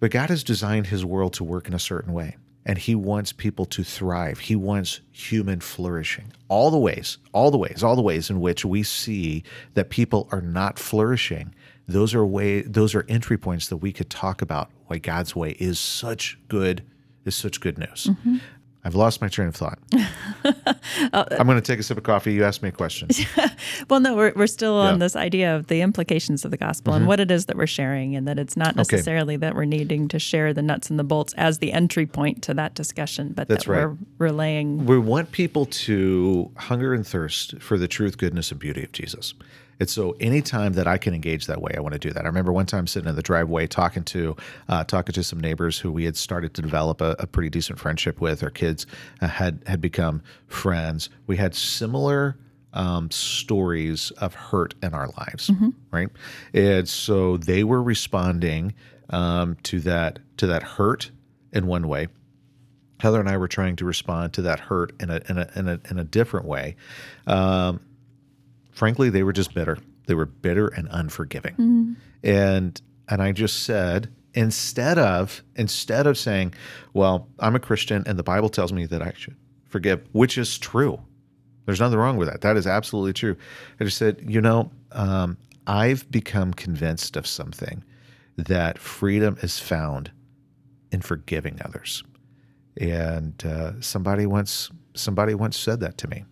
[0.00, 3.32] But God has designed his world to work in a certain way, and he wants
[3.32, 4.40] people to thrive.
[4.40, 6.32] He wants human flourishing.
[6.48, 10.28] All the ways, all the ways, all the ways in which we see that people
[10.32, 11.54] are not flourishing,
[11.86, 15.50] those are way those are entry points that we could talk about why God's way
[15.58, 16.84] is such good
[17.24, 18.10] is such good news.
[18.84, 19.78] I've lost my train of thought.
[21.12, 22.32] I'm going to take a sip of coffee.
[22.32, 23.08] You asked me a question.
[23.90, 24.84] Well, no, we're, we're still Yeah.
[24.86, 24.92] Mm-hmm.
[24.94, 27.66] on this idea of the implications of the gospel and what it is that we're
[27.66, 31.04] sharing, and that it's not necessarily that we're needing to share the nuts and the
[31.04, 33.86] bolts as the entry point to that discussion, but That's that right.
[33.86, 38.84] we're relaying we want people to hunger and thirst for the truth, goodness, and beauty
[38.84, 39.34] of Jesus.
[39.80, 42.24] And so, anytime that I can engage that way, I want to do that.
[42.24, 44.36] I remember one time sitting in the driveway talking to
[44.68, 47.78] uh, talking to some neighbors who we had started to develop a, a pretty decent
[47.78, 48.42] friendship with.
[48.42, 48.86] Our kids
[49.20, 51.10] uh, had had become friends.
[51.26, 52.36] We had similar
[52.72, 55.50] um, stories of hurt in our lives,
[55.90, 56.08] right?
[56.52, 58.74] And so they were responding
[59.10, 61.10] um, to that to that hurt
[61.52, 62.08] in one way.
[63.00, 65.68] Heather and I were trying to respond to that hurt in a in a in
[65.68, 66.76] a, in a different way.
[67.26, 67.80] Um,
[68.78, 69.76] frankly, they were just bitter.
[70.06, 71.96] They were bitter and unforgiving.
[72.22, 76.54] And and I just said instead of instead of saying,
[76.94, 79.36] "Well, I'm a Christian and the Bible tells me that I should
[79.66, 81.00] forgive," which is true.
[81.66, 82.40] There's nothing wrong with that.
[82.40, 83.36] That is absolutely true.
[83.78, 85.36] I just said, you know, um,
[85.66, 87.84] I've become convinced of something
[88.38, 90.10] that freedom is found
[90.90, 92.02] in forgiving others
[92.80, 96.24] and uh, somebody once somebody once said that to me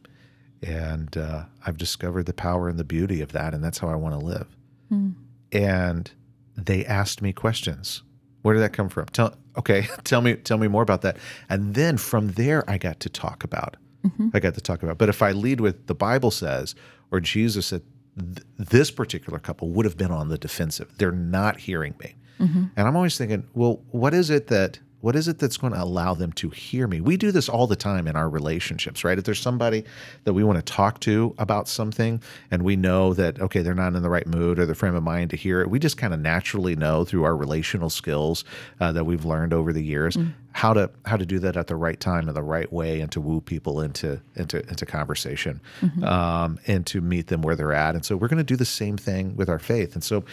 [0.63, 3.95] and uh, i've discovered the power and the beauty of that and that's how i
[3.95, 4.57] want to live
[4.89, 5.11] hmm.
[5.53, 6.13] and
[6.57, 8.03] they asked me questions.
[8.43, 9.07] Where did that come from?
[9.07, 11.17] Tell okay tell me tell me more about that.
[11.49, 14.29] And then from there i got to talk about mm-hmm.
[14.35, 14.99] i got to talk about.
[14.99, 16.75] But if i lead with the bible says
[17.11, 17.83] or jesus said
[18.19, 20.93] th- this particular couple would have been on the defensive.
[20.99, 22.15] They're not hearing me.
[22.41, 22.65] Mm-hmm.
[22.77, 25.83] And i'm always thinking well what is it that what is it that's going to
[25.83, 27.01] allow them to hear me?
[27.01, 29.19] We do this all the time in our relationships, right?
[29.19, 29.85] If there's somebody
[30.25, 33.95] that we want to talk to about something and we know that, okay, they're not
[33.95, 36.15] in the right mood or the frame of mind to hear it, we just kind
[36.15, 38.45] of naturally know through our relational skills
[38.81, 40.17] uh, that we've learned over the years
[40.57, 43.13] how to how to do that at the right time in the right way and
[43.13, 45.61] to woo people into into into conversation
[46.03, 47.95] um, and to meet them where they're at.
[47.95, 49.93] And so we're going to do the same thing with our faith.
[49.93, 50.25] And so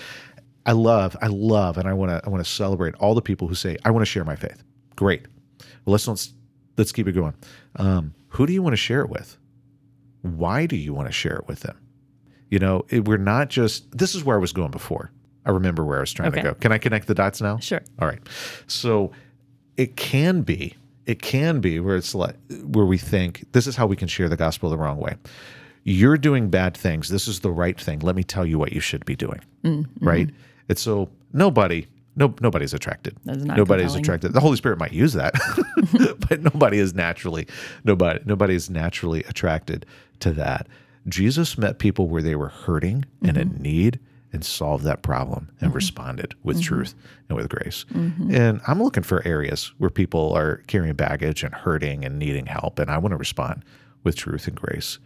[0.65, 3.47] I love, I love, and I want to, I want to celebrate all the people
[3.47, 4.63] who say, "I want to share my faith."
[4.95, 5.23] Great.
[5.85, 6.33] Well, let's let's
[6.77, 7.33] let's keep it going.
[7.75, 9.37] Um, who do you want to share it with?
[10.21, 11.77] Why do you want to share it with them?
[12.49, 13.97] You know, it, we're not just.
[13.97, 15.11] This is where I was going before.
[15.45, 16.41] I remember where I was trying Okay.
[16.41, 16.53] to go.
[16.53, 17.57] Can I connect the dots now?
[17.57, 17.81] Sure.
[17.99, 18.21] All right.
[18.67, 19.11] So
[19.75, 23.85] it can be, it can be where it's like where we think this is how
[23.85, 25.15] we can share the gospel the wrong way.
[25.83, 27.09] You're doing bad things.
[27.09, 27.99] This is the right thing.
[27.99, 29.41] Let me tell you what you should be doing.
[29.65, 30.05] Mm-hmm.
[30.07, 30.29] Right.
[30.69, 33.17] And so nobody, no, nobody's attracted.
[33.25, 33.99] Nobody's compelling.
[34.01, 34.33] attracted.
[34.33, 35.33] The Holy Spirit might use that,
[36.29, 37.47] but nobody is naturally,
[37.83, 39.85] nobody, nobody is naturally attracted
[40.19, 40.67] to that.
[41.07, 43.99] Jesus met people where they were hurting and in need
[44.31, 46.95] and solved that problem and responded with truth
[47.29, 47.85] and with grace.
[48.31, 52.79] And I'm looking for areas where people are carrying baggage and hurting and needing help.
[52.79, 53.63] And I want to respond
[54.03, 54.97] with truth and grace,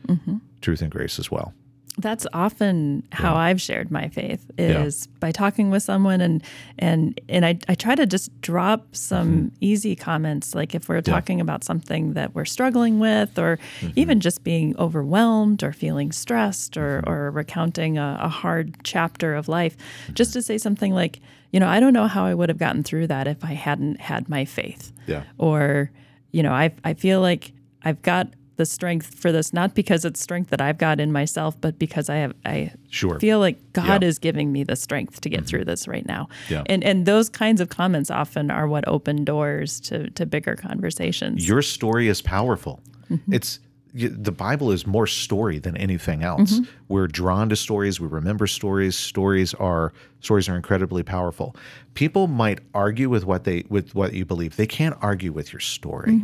[0.62, 1.54] truth and grace as well.
[2.00, 4.84] That's often how I've shared my faith Yeah.
[4.84, 6.44] is by talking with someone and
[6.78, 9.56] and and I, I try to just drop some Mm-hmm.
[9.62, 13.94] easy comments like if we're talking about something that we're struggling with or Mm-hmm.
[13.96, 17.10] even just being overwhelmed or feeling stressed or Mm-hmm.
[17.10, 19.76] or recounting a, a hard chapter of life
[20.14, 21.20] just to say something like
[21.52, 24.00] you know I don't know how I would have gotten through that if I hadn't
[24.02, 25.24] had my faith Yeah.
[25.40, 25.90] or
[26.32, 30.20] you know I I feel like I've got the strength for this not because it's
[30.20, 33.20] strength that I've got in myself but because I have I Sure.
[33.20, 33.94] feel like God Yeah.
[33.96, 34.04] Mm-hmm.
[34.04, 35.48] is giving me the strength to get mm-hmm.
[35.48, 36.28] through this right now.
[36.50, 36.64] Yeah.
[36.66, 41.48] And and those kinds of comments often are what open doors to to bigger conversations.
[41.48, 42.82] Your story is powerful.
[43.10, 43.34] Mm-hmm.
[43.34, 43.60] It's
[43.94, 46.54] the Bible is more story than anything else.
[46.60, 46.72] Mm-hmm.
[46.88, 48.00] We're drawn to stories.
[48.00, 48.96] We remember stories.
[48.96, 51.56] Stories are stories are incredibly powerful.
[51.96, 54.56] People might argue with what they with what you believe.
[54.56, 56.22] They can't argue with your story.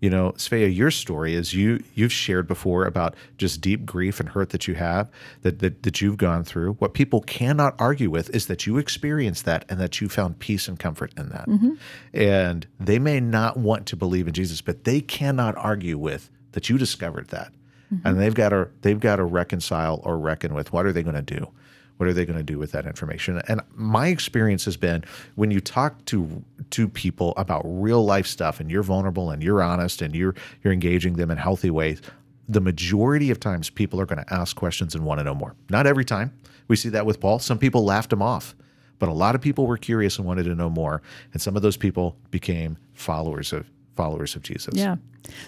[0.00, 4.28] You know, Svea, your story is you you've shared before about just deep grief and
[4.28, 6.74] hurt that you have that, that that you've gone through.
[6.74, 10.68] What people cannot argue with is that you experienced that and that you found peace
[10.68, 11.48] and comfort in that.
[11.48, 11.74] Mm-hmm.
[12.12, 16.68] And they may not want to believe in Jesus, but they cannot argue with that
[16.68, 17.52] you discovered that.
[17.92, 18.06] Mm-hmm.
[18.06, 21.16] And they've got to they've got to reconcile or reckon with what are they going
[21.16, 21.48] to do?
[21.96, 23.40] What are they going to do with that information?
[23.48, 25.04] And my experience has been
[25.34, 29.62] when you talk to to people about real life stuff and you're vulnerable and you're
[29.62, 32.02] honest and you're you're engaging them in healthy ways,
[32.48, 35.54] the majority of times people are going to ask questions and want to know more.
[35.70, 36.32] Not every time.
[36.68, 37.38] We see that with Paul.
[37.38, 38.54] Some people laughed him off,
[38.98, 41.00] but a lot of people were curious and wanted to know more,
[41.32, 44.74] and some of those people became followers of followers of Jesus.
[44.74, 44.96] Yeah.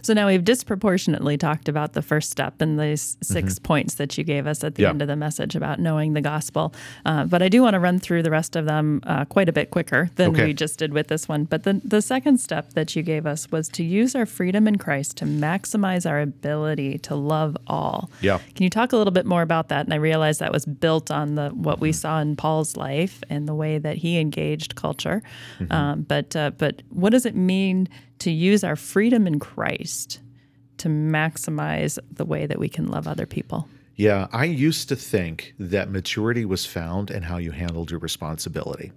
[0.02, 4.24] So now we've disproportionately talked about the first step and these 6 points that you
[4.24, 4.82] gave us at the Mm-hmm.
[4.82, 4.90] Yeah.
[4.90, 6.72] end of the message about knowing the gospel.
[7.04, 9.52] Uh, but I do want to run through the rest of them uh, quite a
[9.52, 10.46] bit quicker than Okay.
[10.46, 11.44] we just did with this one.
[11.44, 14.76] But the, the second step that you gave us was to use our freedom in
[14.78, 18.10] Christ to maximize our ability to love all.
[18.20, 18.38] Yeah.
[18.54, 19.84] Can you talk a little bit more about that?
[19.84, 23.48] And I realized that was built on the what we saw in Paul's life and
[23.48, 25.22] the way that he engaged culture.
[25.70, 27.88] Um, but uh, but what does it mean
[28.20, 33.26] to use our freedom in Christ to maximize the way that we can love other
[33.26, 33.68] people?
[33.96, 38.92] Yeah, I used to think that maturity was found in how you handled your responsibility.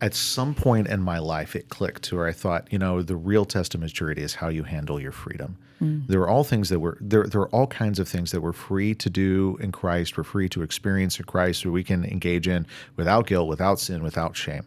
[0.00, 3.16] At some point in my life, it clicked to where I thought, you know, the
[3.16, 5.56] real test of maturity is how you handle your freedom.
[5.82, 6.06] Mm.
[6.06, 7.24] There are all things that were there.
[7.24, 10.16] There are all kinds of things that we're free to do in Christ.
[10.16, 14.02] We're free to experience in Christ, or we can engage in without guilt, without sin,
[14.02, 14.64] without shame.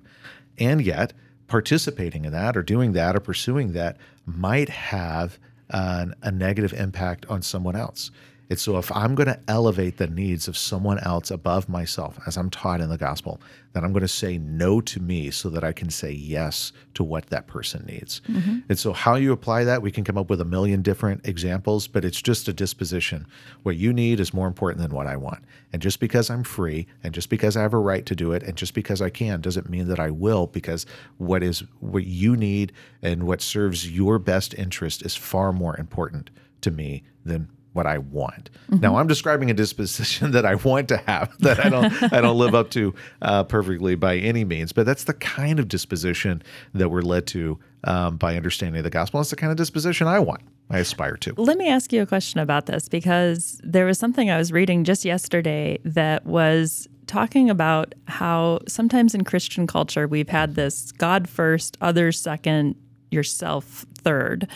[0.57, 1.13] And yet,
[1.47, 3.97] participating in that, or doing that, or pursuing that
[4.37, 5.39] might have
[5.69, 8.11] an, a negative impact on someone else.
[8.49, 12.35] And so, if I'm going to elevate the needs of someone else above myself, as
[12.35, 13.39] I'm taught in the gospel,
[13.73, 17.03] then I'm going to say no to me so that I can say yes to
[17.03, 18.21] what that person needs.
[18.27, 18.59] Mm-hmm.
[18.67, 21.87] And so, how you apply that, we can come up with a million different examples,
[21.87, 23.27] but it's just a disposition.
[23.61, 25.43] What you need is more important than what I want.
[25.71, 28.41] And just because I'm free, and just because I have a right to do it,
[28.41, 32.35] and just because I can, doesn't mean that I will, because what is what you
[32.35, 36.31] need and what serves your best interest is far more important
[36.61, 38.49] to me than what I want.
[38.69, 42.37] Now I'm describing a disposition that I want to have that I don't I don't
[42.37, 46.41] live up to uh, perfectly by any means, but that's the kind of disposition
[46.73, 49.19] that we're led to um, by understanding the gospel.
[49.19, 50.41] That's the kind of disposition I want.
[50.69, 51.33] I aspire to.
[51.37, 54.83] Let me ask you a question about this because there was something I was reading
[54.83, 61.27] just yesterday that was talking about how sometimes in Christian culture we've had this God
[61.27, 62.75] first, others second
[63.09, 64.47] yourself third.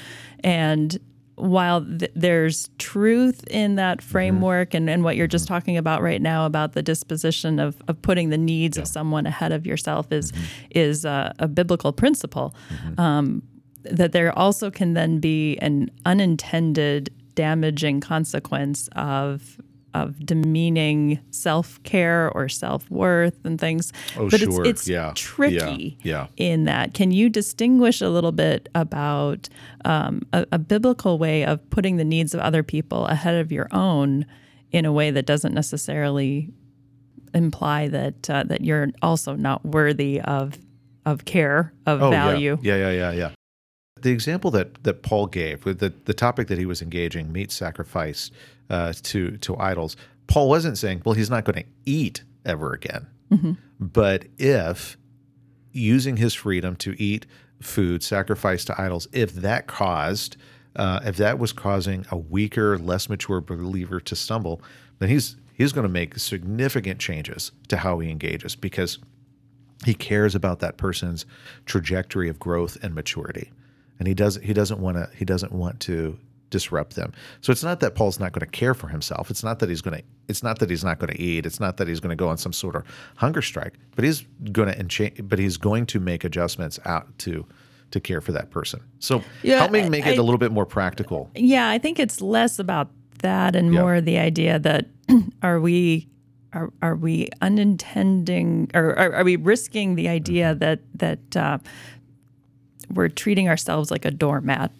[0.43, 0.99] And
[1.35, 4.09] while th- there's truth in that mm-hmm.
[4.09, 5.55] framework and, and what you're just mm-hmm.
[5.55, 9.51] talking about right now about the disposition of, of putting the needs of someone ahead
[9.51, 10.43] of yourself is mm-hmm.
[10.71, 12.55] is a, a biblical principle
[12.97, 13.41] um,
[13.83, 19.59] that there also can then be an unintended damaging consequence of
[19.93, 24.65] of demeaning self-care or self-worth and things Oh, but sure.
[24.65, 25.11] it's, it's Yeah.
[25.15, 26.27] tricky Yeah.
[26.37, 26.93] in that.
[26.93, 29.49] Can you distinguish a little bit about
[29.85, 33.67] um, a, a biblical way of putting the needs of other people ahead of your
[33.71, 34.25] own
[34.71, 36.49] in a way that doesn't necessarily
[37.33, 40.57] imply that uh, that you're also not worthy of
[41.05, 42.25] of care of Oh, yeah.
[42.25, 42.57] value?
[42.61, 43.29] Yeah, yeah, yeah, yeah.
[44.01, 47.51] The example that that Paul gave with the the topic that he was engaging, meat
[47.51, 48.31] sacrifice
[48.73, 49.95] uh, to to idols.
[50.27, 53.07] Paul wasn't saying, well, he's not going to eat ever again.
[53.79, 54.97] But if
[55.71, 57.25] using his freedom to eat
[57.61, 60.37] food sacrificed to idols, if that caused,
[60.75, 64.61] uh, if that was causing a weaker, less mature believer to stumble,
[64.99, 68.99] then he's he's going to make significant changes to how he engages because
[69.85, 71.25] he cares about that person's
[71.65, 73.51] trajectory of growth and maturity
[73.99, 76.17] and he does he doesn't want to he doesn't want to
[76.53, 77.11] disrupt them.
[77.41, 79.29] So it's not that paul's not going to care for himself.
[79.31, 81.45] It's not that he's going to it's not that he's not going to eat.
[81.45, 82.83] It's not that he's going to go on some sort of
[83.17, 87.45] hunger strike but he's going to encha- but he's going to make adjustments out to
[87.91, 88.79] to care for that person.
[88.99, 91.29] So Yeah, help me I- make it a little bit more practical.
[91.35, 92.89] Yeah, I think it's less about
[93.23, 93.81] that and Yeah.
[93.81, 94.85] more the idea that
[95.43, 96.07] are we
[96.53, 100.59] are, are we unintending or are, are we risking the idea Mm-hmm.
[100.59, 101.57] that that uh,
[102.89, 104.71] we're treating ourselves like a doormat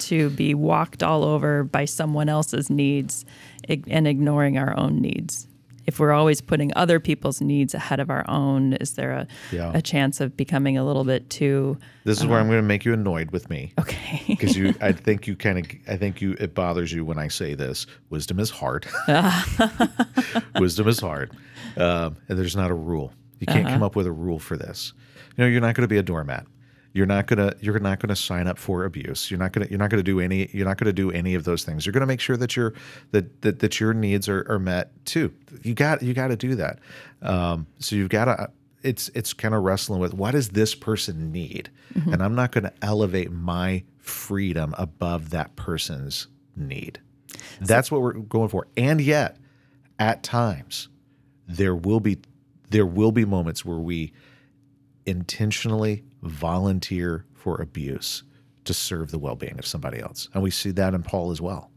[0.00, 3.24] to be walked all over by someone else's needs
[3.68, 5.48] and ignoring our own needs?
[5.86, 9.70] If we're always putting other people's needs ahead of our own, is there a, Yeah.
[9.72, 12.84] a chance of becoming a little bit too this is where i'm going to make
[12.84, 13.72] you annoyed with me.
[13.80, 14.22] Okay?
[14.26, 17.28] because you i think you kind of i think you it bothers you when i
[17.28, 17.86] say this.
[18.10, 18.86] Wisdom is hard.
[20.58, 21.30] Wisdom is hard.
[21.76, 23.12] Um, and there's not a rule.
[23.38, 24.92] You can't come up with a rule for this.
[25.36, 26.46] You know you're not going to be a doormat
[26.96, 29.30] you're not going to you're not going to sign up for abuse.
[29.30, 31.10] You're not going to you're not going to do any you're not going to do
[31.10, 31.84] any of those things.
[31.84, 32.72] You're going to make sure that your
[33.10, 35.34] that that, that your needs are, are met too.
[35.62, 36.78] You got you got to do that.
[37.20, 38.50] Um, so you've got to
[38.82, 41.68] it's it's kind of wrestling with what does this person need?
[41.94, 46.98] And i'm not going to elevate my freedom above that person's need.
[47.60, 48.68] That's what we're going for.
[48.76, 49.36] And yet
[49.98, 50.88] at times
[51.46, 52.18] there will be
[52.70, 54.12] there will be moments where we
[55.06, 58.22] intentionally volunteer for abuse
[58.64, 60.28] to serve the well-being of somebody else.
[60.34, 61.70] And we see that in paul as well.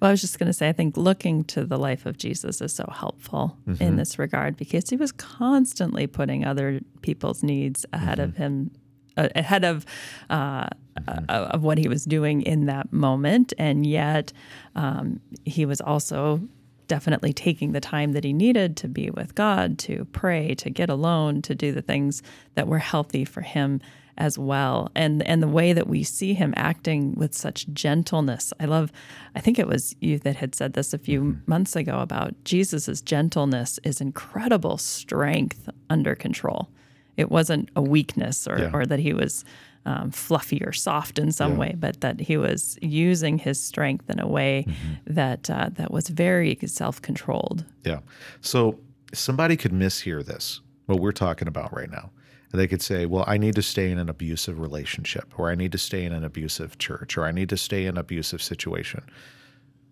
[0.00, 2.60] Well, I was just going to say, I think looking to the life of Jesus
[2.60, 8.20] is so helpful in this regard because he was constantly putting other people's needs ahead
[8.20, 8.70] of him,
[9.16, 9.84] uh, ahead of
[10.30, 10.68] uh,
[11.06, 14.32] uh, of what he was doing in that moment, and yet
[14.76, 16.40] um, he was also
[16.88, 20.88] definitely taking the time that he needed to be with God, to pray, to get
[20.90, 22.22] alone, to do the things
[22.54, 23.80] that were healthy for him
[24.16, 24.90] as well.
[24.94, 28.52] And and the way that we see him acting with such gentleness.
[28.58, 28.92] I love
[29.34, 31.50] I think it was you that had said this a few mm-hmm.
[31.50, 36.68] months ago about Jesus's gentleness is incredible strength under control.
[37.16, 38.70] It wasn't a weakness or, Yeah.
[38.72, 39.44] or that he was
[39.88, 41.58] um, fluffy or soft in some Yeah.
[41.58, 44.66] way, but that he was using his strength in a way
[45.06, 47.64] that uh, that was very self controlled.
[47.84, 48.00] Yeah.
[48.40, 48.78] So
[49.14, 52.10] somebody could mishear this, what we're talking about right now.
[52.52, 55.54] And they could say, well, I need to stay in an abusive relationship, or I
[55.54, 58.42] need to stay in an abusive church, or I need to stay in an abusive
[58.42, 59.02] situation.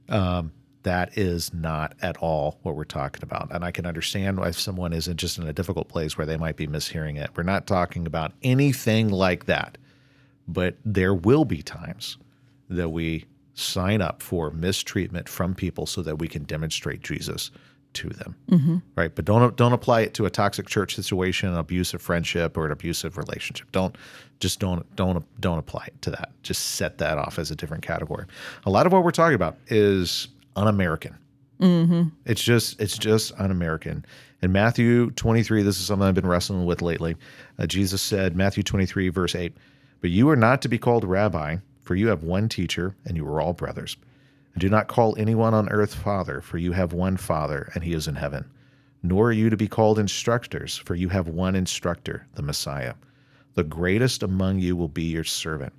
[0.09, 3.49] Um, that is not at all what we're talking about.
[3.51, 6.57] And I can understand if someone is just in a difficult place where they might
[6.57, 7.31] be mishearing it.
[7.37, 9.79] We're not talking about anything like that.
[10.49, 12.19] But there will be times
[12.69, 13.25] that we
[13.55, 17.51] sign up for mistreatment from people so that we can demonstrate Jesus
[17.95, 18.37] to them.
[18.95, 19.15] Right.
[19.15, 22.73] But don't don't apply it to a toxic church situation, an abusive friendship, or an
[22.73, 23.73] abusive relationship.
[23.73, 23.97] Don't
[24.39, 26.31] just don't don't don't apply it to that.
[26.43, 28.27] Just set that off as a different category.
[28.67, 31.17] A lot of what we're talking about is un-American.
[32.27, 34.05] It's just it's just un-American.
[34.43, 37.17] In Matthew 23, this is something I've been wrestling with lately.
[37.59, 39.57] Uh, Jesus said, Matthew 23, verse 8,
[40.01, 43.27] "But you are not to be called rabbi, for you have one teacher, and you
[43.27, 43.97] are all brothers.
[44.53, 47.93] And do not call anyone on earth father, for you have one Father, and he
[47.93, 48.47] is in heaven.
[49.03, 52.95] Nor are you to be called instructors, for you have one instructor, the Messiah.
[53.55, 55.75] The greatest among you will be your servant.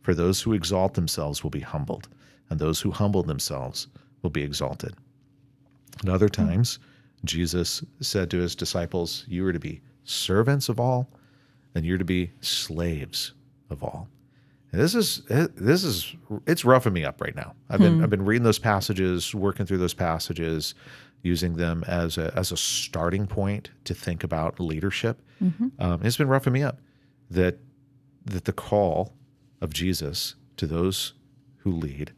[0.00, 2.08] For those who exalt themselves will be humbled,
[2.48, 3.88] and those who humble themselves
[4.22, 4.94] will be exalted.
[6.02, 6.46] At other hmm.
[6.46, 6.78] times,
[7.24, 11.10] Jesus said to his disciples, You are to be servants of all,
[11.74, 13.32] and you're to be slaves
[13.70, 14.08] of all.
[14.72, 16.14] And this is this is
[16.46, 17.54] it's roughing me up right now.
[17.68, 18.04] I've been hmm.
[18.04, 20.74] I've been reading those passages, working through those passages,
[21.22, 25.22] using them as a as a starting point to think about leadership.
[25.42, 25.68] Mm-hmm.
[25.78, 26.78] Um, it's been roughing me up
[27.30, 27.58] that
[28.24, 29.14] that the call
[29.60, 31.14] of Jesus to those
[31.58, 32.12] who lead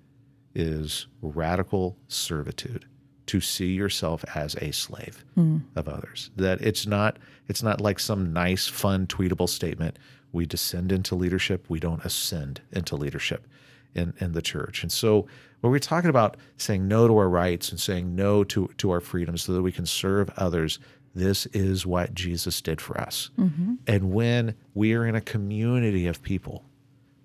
[0.54, 2.84] is radical servitude
[3.26, 5.58] to see yourself as a slave hmm.
[5.76, 9.98] of others that it's not it's not like some nice fun tweetable statement
[10.32, 13.46] we descend into leadership we don't ascend into leadership
[13.94, 15.26] in, in the church and so
[15.60, 19.00] when we're talking about saying no to our rights and saying no to, to our
[19.00, 20.78] freedoms so that we can serve others
[21.14, 23.74] this is what jesus did for us mm-hmm.
[23.86, 26.64] and when we are in a community of people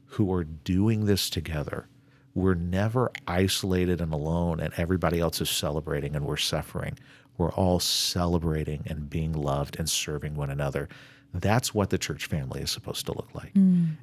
[0.08, 1.88] who are doing this together.
[2.34, 6.98] We're never isolated and alone, and everybody else is celebrating and we're suffering.
[7.38, 10.90] We're all celebrating and being loved and serving one another.
[11.34, 13.52] That's what the church family is supposed to look like.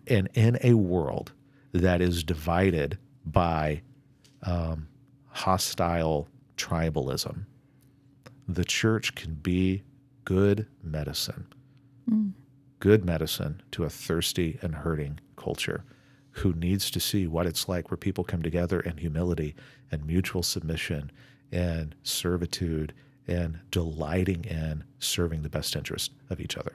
[0.07, 1.32] And in a world
[1.72, 3.82] that is divided by
[4.43, 4.89] um,
[5.28, 7.47] hostile tribalism,
[8.47, 9.82] the church can be
[10.24, 11.47] good medicine
[12.80, 15.85] good medicine to a thirsty and hurting culture
[16.32, 19.55] who needs to see what it's like where people come together in humility
[19.91, 21.11] and mutual submission
[21.51, 22.93] and servitude
[23.27, 26.72] and delighting in serving the best interest of each other.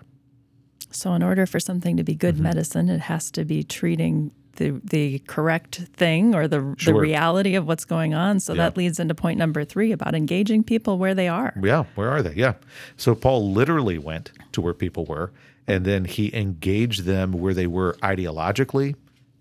[0.91, 2.43] So, in order for something to be good mm-hmm.
[2.43, 6.93] medicine, it has to be treating the the correct thing or the Sure.
[6.93, 8.39] the reality of what's going on.
[8.39, 8.64] So Yeah.
[8.64, 11.54] that leads into point number three about engaging people where they are.
[11.62, 12.34] Yeah, where are they?
[12.34, 12.54] Yeah.
[12.97, 15.32] So Paul literally went to where people were,
[15.68, 18.95] and then he engaged them where they were ideologically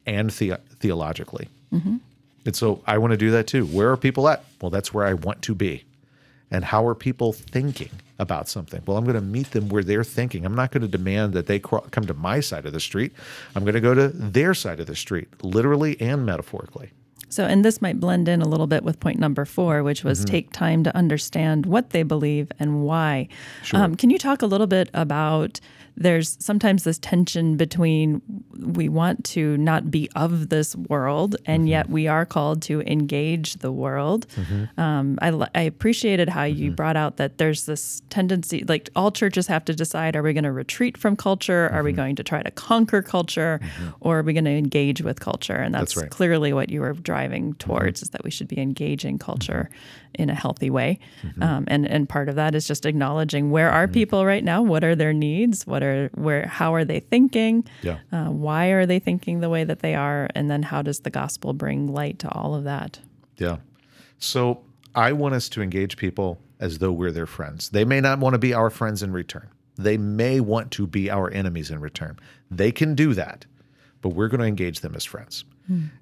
[0.06, 1.48] and the- theologically.
[1.72, 1.96] Mm-hmm.
[2.46, 3.66] And so I want to do that too.
[3.66, 4.44] Where are people at?
[4.62, 5.84] Well, that's where I want to be.
[6.50, 8.82] And how are people thinking about something?
[8.86, 10.46] Well, I'm going to meet them where they're thinking.
[10.46, 13.12] I'm not going to demand that they cro- come to my side of the street.
[13.54, 16.90] I'm going to go to their side of the street, literally and metaphorically.
[17.30, 20.20] So, and this might blend in a little bit with point number four, which was
[20.20, 20.30] Mm-hmm.
[20.30, 23.28] take time to understand what they believe and why.
[23.74, 25.60] Um, can you talk a little bit about?
[26.00, 28.22] There's sometimes this tension between
[28.56, 31.68] we want to not be of this world, and Mm-hmm.
[31.68, 34.26] yet we are called to engage the world.
[34.76, 36.62] Um, I, I appreciated how Mm-hmm.
[36.62, 40.32] you brought out that there's this tendency, like all churches have to decide: are we
[40.32, 41.64] going to retreat from culture?
[41.72, 41.84] Are Mm-hmm.
[41.84, 43.60] we going to try to conquer culture,
[44.00, 45.56] or are we going to engage with culture?
[45.56, 46.10] And that's, That's right.
[46.10, 47.58] clearly what you were driving Mm-hmm.
[47.68, 49.68] towards is that we should be engaging culture
[50.14, 50.98] in a healthy way
[51.40, 53.76] um, and and part of that is just acknowledging where Mm-hmm.
[53.76, 57.64] are people right now what are their needs what are where how are they thinking
[57.82, 57.98] Yeah.
[58.12, 61.10] uh, why are they thinking the way that they are and then how does the
[61.10, 63.00] gospel bring light to all of that
[63.38, 63.56] Yeah.
[64.18, 64.62] So
[64.94, 67.68] I want us to engage people as though we're their friends.
[67.70, 69.48] They may not want to be our friends in return.
[69.76, 72.18] They may want to be our enemies in return.
[72.50, 73.46] They can do that,
[74.02, 75.44] but we're going to engage them as friends.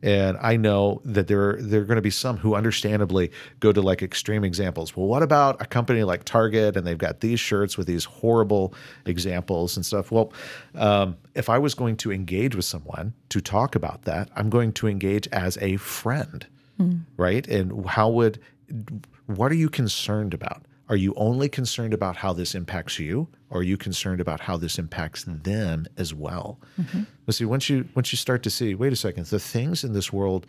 [0.03, 3.73] And I know that there are, there are going to be some who understandably go
[3.73, 4.97] to like extreme examples.
[4.97, 8.75] Well, what about a company like Target and they've got these shirts with these horrible
[9.05, 10.12] examples and stuff?
[10.12, 10.33] Well,
[10.75, 14.73] um, if I was going to engage with someone to talk about that, I'm going
[14.75, 16.47] to engage as a friend
[17.17, 17.47] right?
[17.47, 18.39] And how would,
[19.27, 20.62] what are you concerned about?
[20.89, 24.57] Are you only concerned about how this impacts you, or are you concerned about how
[24.57, 26.61] this impacts them as well?
[26.80, 27.03] Mm-hmm.
[27.24, 29.95] But see, once you once you start to see, wait a second, the things in
[29.95, 30.47] this world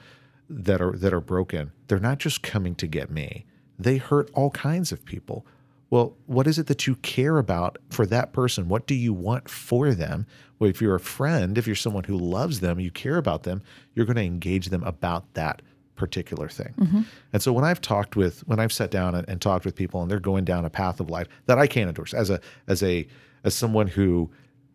[0.50, 3.46] that are that are broken, they're not just coming to get me.
[3.80, 5.46] They hurt all kinds of people.
[5.90, 8.68] Well, what is it that you care about for that person?
[8.68, 10.28] What do you want for them?
[10.60, 13.64] Well, if you're a friend, if you're someone who loves them, you care about them,
[13.96, 15.62] you're going to engage them about that
[15.98, 16.74] particular thing.
[16.80, 17.02] Mm-hmm.
[17.34, 20.02] And so when I've talked with when I've sat down and, and talked with people
[20.02, 22.82] and they're going down a path of life that I can't endorse as a as
[22.84, 23.08] a
[23.44, 24.30] as someone who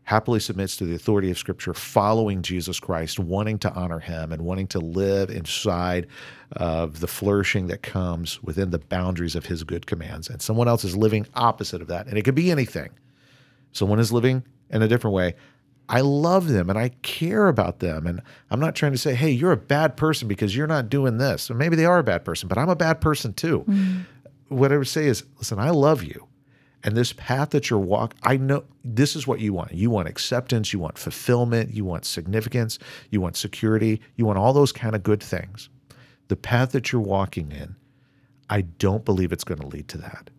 [0.05, 4.43] happily submits to the authority of scripture following Jesus Christ wanting to honor him and
[4.43, 6.09] wanting to live inside
[6.53, 10.85] of the flourishing that comes within the boundaries of his good commands and someone else
[10.85, 12.91] is living opposite of that and it could be anything
[13.71, 15.35] someone is living in a different way
[15.89, 18.07] I love them and I care about them.
[18.07, 21.19] And I'm not trying to say, hey, you're a bad person because you're not doing
[21.19, 21.51] this.
[21.51, 23.65] Or maybe they are a bad person, but I'm a bad person too.
[23.69, 24.05] Mm.
[24.49, 26.27] What I would say is, listen, I love you.
[26.85, 29.73] And this path that you're walking, I know this is what you want.
[29.73, 32.79] You want acceptance, you want fulfillment, you want significance,
[33.11, 35.69] you want security, you want all those kind of good things.
[36.29, 37.77] The path that you're walking in,
[38.51, 40.31] I don't believe it's going to lead to that.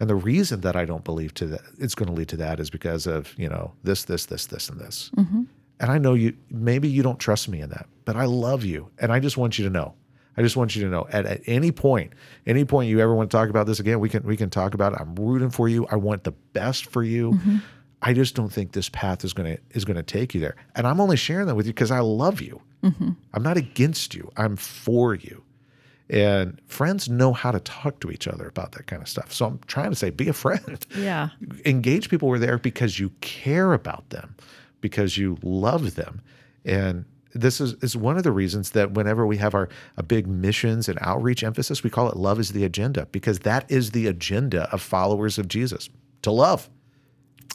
[0.00, 2.58] And the reason that I don't believe to that it's going to lead to that
[2.58, 5.10] is because of, you know, this, this, this, this, and this.
[5.16, 5.42] Mm-hmm.
[5.78, 8.90] And I know you maybe you don't trust me in that, but I love you.
[8.98, 9.94] And I just want you to know.
[10.36, 12.14] I just want you to know at, at any point,
[12.46, 14.74] any point you ever want to talk about this again, we can we can talk
[14.74, 15.00] about it.
[15.00, 15.86] I'm rooting for you.
[15.90, 17.32] I want the best for you.
[17.32, 17.56] Mm-hmm.
[18.02, 20.56] I just don't think this path is gonna is gonna take you there.
[20.74, 22.62] And I'm only sharing that with you because I love you.
[22.82, 23.10] Mm-hmm.
[23.34, 24.30] I'm not against you.
[24.36, 25.42] I'm for you.
[26.10, 29.32] And friends know how to talk to each other about that kind of stuff.
[29.32, 30.84] So I'm trying to say, be a friend.
[30.96, 31.28] Yeah.
[31.64, 34.34] Engage people who are there because you care about them,
[34.80, 36.20] because you love them.
[36.64, 40.26] And this is, is one of the reasons that whenever we have our a big
[40.26, 44.08] missions and outreach emphasis, we call it love is the agenda, because that is the
[44.08, 45.88] agenda of followers of Jesus
[46.22, 46.68] to love.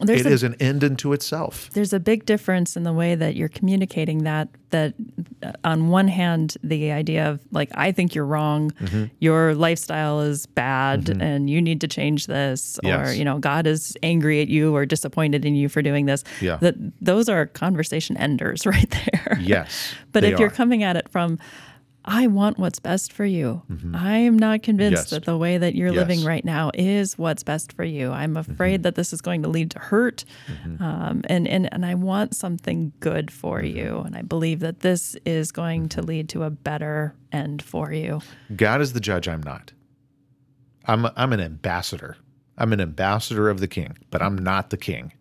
[0.02, 1.70] There's It a is an end unto itself.
[1.74, 4.94] there's a big difference in the way that you're communicating that that
[5.42, 9.06] uh, on one hand the idea of like i think you're wrong Mm-hmm.
[9.20, 13.96] your lifestyle is bad and you need to change this or you know god is
[14.04, 16.58] angry at you or disappointed in you for doing this Yeah.
[16.58, 19.94] that those are conversation enders right there Yes.
[20.12, 20.52] but if you're are.
[20.52, 21.40] coming at it from
[22.08, 23.64] I want what's best for you.
[23.70, 23.96] Mm-hmm.
[23.96, 25.10] I am not convinced Yes.
[25.10, 28.12] that the way that you're living right now is what's best for you.
[28.12, 28.52] I'm mm-hmm.
[28.52, 30.82] afraid that this is going to lead to hurt, mm-hmm.
[30.84, 35.16] um, and and and I want something good for you, and I believe that this
[35.26, 38.22] is going to lead to a better end for you.
[38.56, 39.74] God is the judge, I'm not.
[40.86, 42.18] I'm I'm an ambassador.
[42.58, 45.12] I'm an ambassador of the king, but I'm not the king.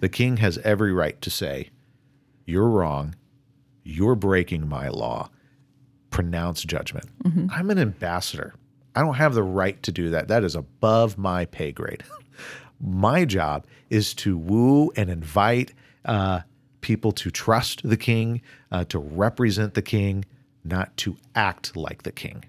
[0.00, 1.70] The king has every right to say,
[2.44, 3.14] "You're wrong.
[3.84, 5.30] You're breaking my law.
[6.10, 7.06] Pronounce judgment."
[7.52, 8.54] I'm an ambassador.
[8.94, 10.28] I don't have the right to do that.
[10.28, 12.02] That is above my pay grade.
[12.80, 15.72] my job is to woo and invite
[16.04, 16.40] uh,
[16.80, 18.40] people to trust the king,
[18.72, 20.24] uh, to represent the king,
[20.64, 22.44] not to act like the king.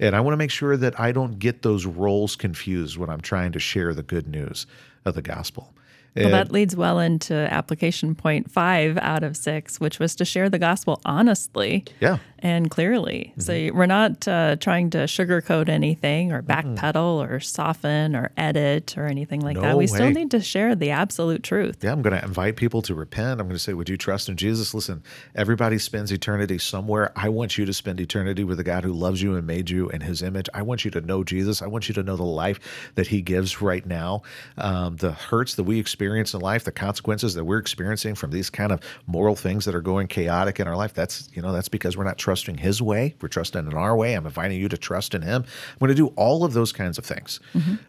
[0.00, 3.20] And I want to make sure that I don't get those roles confused when I'm
[3.20, 4.66] trying to share the good news
[5.04, 5.72] of the gospel.
[6.16, 10.48] Well, that leads well into application point five out of six, which was to share
[10.48, 11.84] the gospel honestly.
[12.00, 12.18] yeah.
[12.38, 13.32] and clearly.
[13.38, 13.76] So Mm-hmm.
[13.76, 19.40] we're not uh, trying to sugarcoat anything or backpedal or soften or edit or anything
[19.40, 19.62] like that.
[19.62, 21.78] No We still need to share the absolute truth.
[21.82, 23.40] Yeah, I'm going to invite people to repent.
[23.40, 24.74] I'm going to say, Would you trust in Jesus?
[24.74, 25.02] Listen,
[25.34, 27.12] everybody spends eternity somewhere.
[27.16, 29.88] I want you to spend eternity with the God who loves you and made you
[29.90, 30.48] in his image.
[30.54, 31.60] I want you to know Jesus.
[31.62, 32.60] I want you to know the life
[32.94, 34.22] that he gives right now.
[34.58, 38.50] Um, the hurts that we experience in life, the consequences that we're experiencing from these
[38.50, 40.94] kind of moral things that are going chaotic in our life.
[40.94, 43.14] That's, you know, that's because we're not trusting his way.
[43.20, 44.14] We're trusting in our way.
[44.14, 45.44] I'm inviting you to trust in him.
[45.44, 47.40] I'm going to do all of those kinds of things.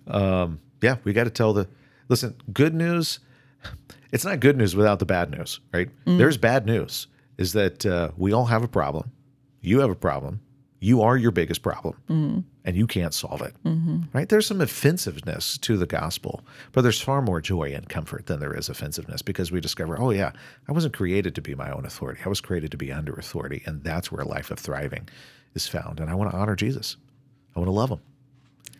[0.08, 1.68] Um, yeah, we got to tell the,
[2.10, 3.20] listen, good news
[4.12, 5.90] it's not good news without the bad news, right?
[6.18, 7.08] There's bad news
[7.38, 9.12] is that uh, we all have a problem.
[9.62, 10.40] You have a problem.
[10.86, 12.40] You are your biggest problem, mm-hmm.
[12.64, 14.02] and you can't solve it, mm-hmm.
[14.14, 14.30] right?
[14.30, 16.42] There's some offensiveness to the gospel,
[16.74, 20.12] but there's far more joy and comfort than there is offensiveness because we discover, oh,
[20.12, 20.32] yeah,
[20.68, 22.22] I wasn't created to be my own authority.
[22.24, 25.10] I was created to be under authority, and that's where a life of thriving
[25.56, 26.00] is found.
[26.00, 26.98] And I want to honor Jesus.
[27.56, 28.02] I want to love him.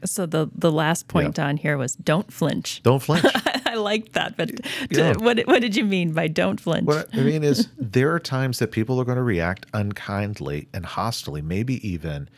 [0.04, 2.84] So the the last point on here was don't flinch.
[2.84, 3.26] Don't flinch.
[3.76, 4.52] I liked that, but
[4.90, 5.18] Yeah.
[5.18, 6.86] what what did you mean by don't flinch?
[6.88, 10.86] What I mean is, there are times that people are going to react unkindly and
[10.86, 12.30] hostily, maybe even,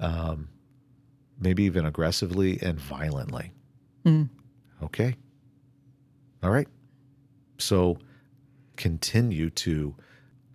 [0.00, 0.48] um,
[1.38, 3.52] maybe even aggressively and violently.
[4.82, 5.16] Okay.
[6.42, 6.68] All right.
[7.58, 7.98] So,
[8.76, 9.96] continue to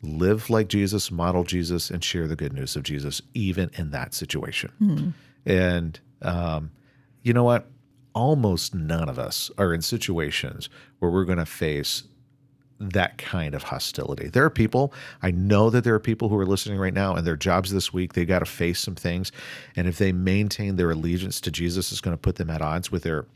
[0.02, 4.14] live like Jesus, model Jesus, and share the good news of Jesus, even in that
[4.14, 5.14] situation.
[5.46, 6.72] And um,
[7.24, 7.68] you know what?
[8.14, 12.04] Almost none of us are in situations where we're going to face
[12.80, 14.28] that kind of hostility.
[14.28, 14.92] There are people,
[15.22, 17.94] I know that there are people who are listening right now and their jobs this
[17.94, 19.32] week, they got to face some things.
[19.76, 22.92] And if they maintain their allegiance to Jesus, it's going to put them at odds
[22.92, 23.28] with their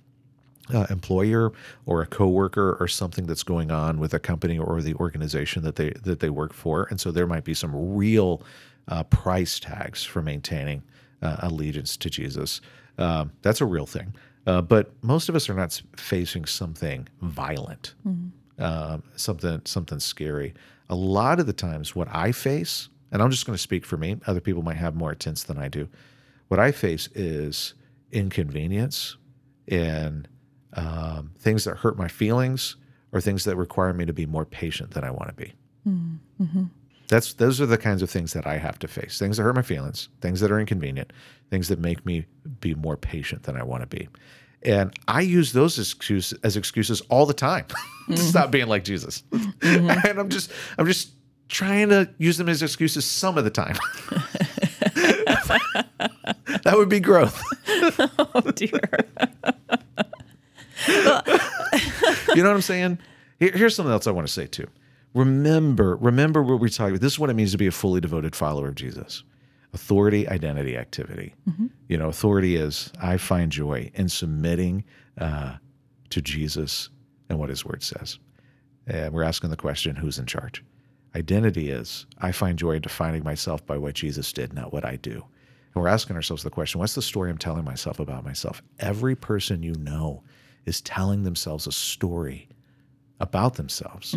[0.73, 1.51] uh, employer
[1.86, 5.76] or a coworker or something that's going on with a company or the organization that
[5.76, 8.41] they that they work for, and so there might be some real
[8.88, 10.84] uh, price tags for maintaining
[11.21, 12.61] uh, allegiance to Jesus.
[12.97, 14.15] Um, that's a real thing,
[14.46, 17.96] uh, but most of us are not facing something violent,
[18.60, 20.54] um, something something scary.
[20.89, 23.98] A lot of the times, what I face, and I'm just going to speak for
[23.98, 24.18] me.
[24.28, 25.88] Other people might have more intense than I do.
[26.48, 27.74] What I face is
[28.12, 29.18] inconvenience
[29.68, 30.28] and
[30.74, 32.76] um, things that hurt my feelings
[33.12, 35.54] or things that require me to be more patient than I want to be.
[37.08, 39.20] That's those are the kinds of things that I have to face.
[39.20, 41.14] Things that hurt my feelings, things that are inconvenient,
[41.49, 42.26] things that make me
[42.62, 44.08] be more patient than I want to be.
[44.64, 47.66] And I use those excuse, as excuses all the time
[48.10, 49.24] to stop being like Jesus.
[49.32, 49.89] Mm-hmm.
[50.08, 51.12] and I'm just I'm just
[51.47, 53.78] trying to use them as excuses some of the time.
[56.64, 57.39] that would be growth.
[58.18, 58.80] oh dear.
[60.88, 62.97] you know what I'm saying?
[63.39, 64.68] Here- here's something else I want to say too.
[65.16, 67.01] Remember, remember what we're talking about.
[67.01, 69.24] This is what it means to be a fully devoted follower of Jesus.
[69.74, 71.34] Authority, identity, activity.
[71.88, 74.84] You know, authority is I find joy in submitting
[75.18, 75.55] uh,
[76.09, 76.89] to Jesus
[77.30, 78.20] and what His Word says.
[78.88, 80.63] And we're asking the question who's in charge?
[81.16, 84.97] Identity is I find joy in defining myself by what Jesus did, not what I
[84.97, 85.13] do.
[85.74, 88.61] And we're asking ourselves the question what's the story I'm telling myself about myself?
[88.80, 90.24] Every person you know
[90.66, 92.49] is telling themselves a story
[93.22, 94.13] about themselves.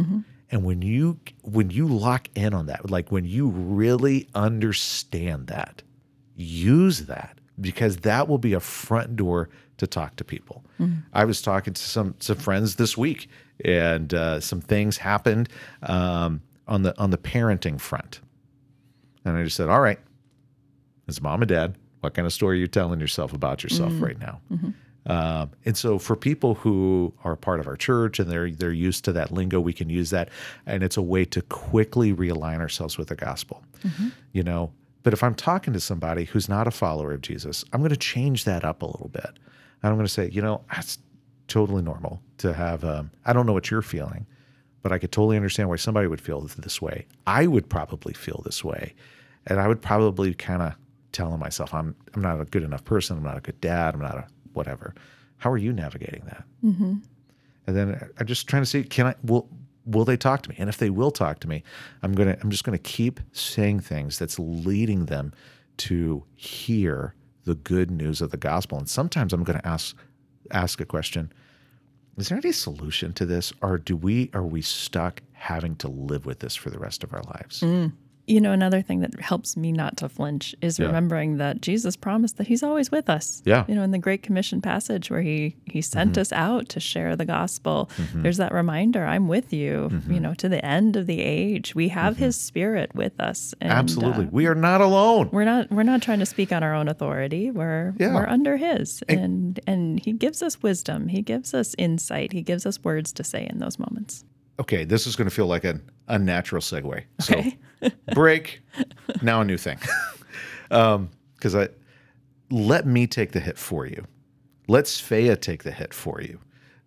[0.51, 5.83] And when you when you lock in on that, like when you really understand that,
[6.37, 10.65] use that because that will be a front door to talk to people.
[11.13, 13.29] I was talking to some some friends this week,
[13.65, 15.49] and uh, some things happened
[15.83, 18.21] um, on the on the parenting front,
[19.25, 19.99] and I just said, "All right,
[21.09, 24.19] as mom and dad, what kind of story are you telling yourself about yourself right
[24.19, 24.41] now?"
[25.09, 29.05] Um, and so for people who are part of our church and they're they're used
[29.07, 30.29] to that lingo, we can use that,
[30.67, 33.65] and it's a way to quickly realign ourselves with the gospel.
[34.33, 34.71] You know,
[35.03, 37.97] but if I'm talking to somebody who's not a follower of Jesus, I'm going to
[37.97, 39.31] change that up a little bit.
[39.83, 40.99] And I'm going to say, you know, that's
[41.47, 42.85] totally normal to have.
[42.85, 44.27] Um, I don't know what you're feeling,
[44.83, 47.07] but I could totally understand why somebody would feel this way.
[47.27, 48.95] I would probably feel this way,
[49.47, 50.75] and I would probably kind of
[51.13, 53.17] telling myself, I'm I'm not a good enough person.
[53.17, 53.95] I'm not a good dad.
[53.95, 54.27] I'm not a
[54.59, 54.95] whatever.
[55.39, 56.45] How are you navigating that?
[56.65, 56.95] Mm-hmm.
[57.67, 59.49] And then I'm just trying to see, can I will
[59.87, 60.57] will they talk to me?
[60.59, 61.63] And if they will talk to me,
[62.03, 65.33] I'm gonna I'm just gonna keep saying things that's leading them
[65.79, 68.79] to hear the good news of the gospel.
[68.79, 69.97] And sometimes I'm gonna ask
[70.51, 71.33] ask a question.
[72.17, 73.53] Is there any solution to this?
[73.63, 77.15] Or do we are we stuck having to live with this for the rest of
[77.15, 77.61] our lives?
[77.61, 77.93] Mm.
[78.29, 80.87] You know, another thing that helps me not to flinch is Yeah.
[80.87, 83.43] remembering that Jesus promised that He's always with us.
[83.45, 83.63] Yeah.
[83.63, 83.71] Mm-hmm.
[83.71, 87.17] You know, in the Great Commission passage where He He sent us out to share
[87.17, 90.13] the gospel, there's that reminder: "I'm with you." Mm-hmm.
[90.13, 93.55] You know, to the end of the age, we have His Spirit with us.
[93.61, 94.27] And, Absolutely.
[94.27, 95.31] uh, we are not alone.
[95.33, 97.51] we're not we're not trying to speak on our own authority.
[97.51, 98.15] We're Yeah.
[98.15, 101.09] we're under His, and and He gives us wisdom.
[101.09, 102.33] He gives us insight.
[102.33, 104.25] He gives us words to say in those moments.
[104.61, 107.05] Okay, this is going to feel like an unnatural segue.
[107.31, 107.57] Okay.
[107.81, 108.61] So, break.
[109.23, 109.79] Now a new thing.
[110.69, 111.69] Because I
[112.51, 114.05] let me take the hit for you.
[114.67, 116.41] Let Svea take the hit for you.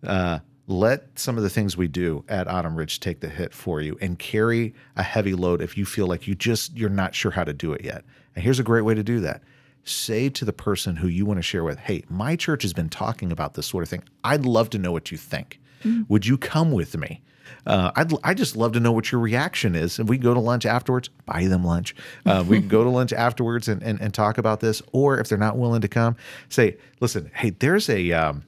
[0.06, 3.80] Uh, let some of the things we do at Autumn Ridge take the hit for
[3.80, 7.32] you and carry a heavy load if you feel like you just you're not sure
[7.32, 8.04] how to do it yet.
[8.36, 9.42] And here's a great way to do that.
[9.84, 12.88] Say to the person who you want to share with, "Hey, my church has been
[12.88, 14.04] talking about this sort of thing.
[14.22, 15.60] I'd love to know what you think.
[16.08, 17.22] Would you come with me?"
[17.66, 20.34] Uh, I'd I just love to know what your reaction is, and we can go
[20.34, 21.08] to lunch afterwards.
[21.26, 21.94] Buy them lunch.
[22.26, 24.82] Uh, we can go to lunch afterwards and, and and talk about this.
[24.92, 26.16] Or if they're not willing to come,
[26.48, 28.44] say, "Listen, hey, there's a um,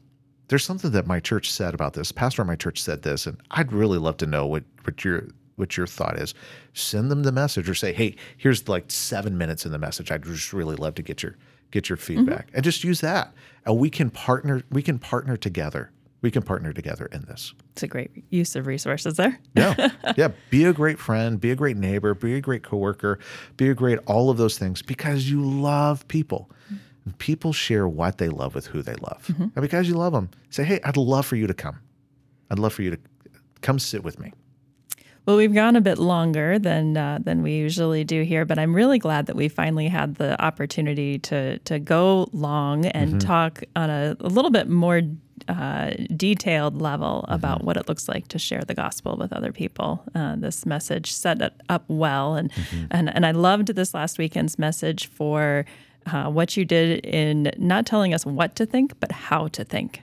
[0.49, 2.13] there's something that my church said about this.
[2.13, 5.29] Pastor at my church said this, and I'd really love to know what what your
[5.57, 6.35] what your thought is.
[6.73, 10.11] Send them the message or say, hey, here's like seven minutes in the message.
[10.11, 11.37] I'd just really love to get your
[11.71, 13.33] get your feedback, and just use that.
[13.65, 14.63] And we can partner.
[14.71, 15.91] We can partner together.
[16.25, 17.53] We can partner together in this.
[17.72, 19.39] It's a great use of resources there.
[19.55, 19.91] Yeah.
[20.16, 20.29] yeah.
[20.49, 23.18] Be a great friend, be a great neighbor, be a great coworker,
[23.59, 26.51] be a great all of those things because you love people.
[27.05, 29.27] And people share what they love with who they love.
[29.27, 29.43] Mm-hmm.
[29.43, 31.79] And because you love them, say, hey, I'd love for you to come.
[32.51, 32.99] I'd love for you to
[33.61, 34.33] come sit with me.
[35.27, 38.75] Well, we've gone a bit longer than uh, than we usually do here, but I'm
[38.75, 43.89] really glad that we finally had the opportunity to to go long and talk on
[43.89, 45.01] a, a little bit more
[45.49, 50.03] uh, detailed level about what it looks like to share the gospel with other people.
[50.14, 52.51] Uh, this message set it up well, and
[52.91, 55.64] and and I loved this last weekend's message for.
[56.07, 60.03] Uh, what you did in not telling us what to think, but how to think,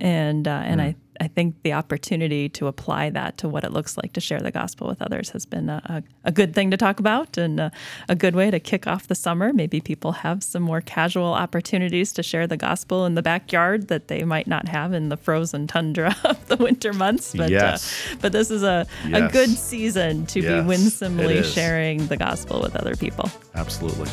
[0.00, 3.98] and uh, and I I think the opportunity to apply that to what it looks
[3.98, 6.98] like to share the gospel with others has been a, a, good thing to talk
[6.98, 7.70] about and a,
[8.08, 9.52] a good way to kick off the summer.
[9.52, 14.08] Maybe people have some more casual opportunities to share the gospel in the backyard that
[14.08, 17.34] they might not have in the frozen tundra of the winter months.
[17.34, 17.92] But, Yes.
[18.10, 22.62] uh, but this is a, a good season to Yes, be winsomely sharing the gospel
[22.62, 23.30] with other people.
[23.54, 24.08] Absolutely.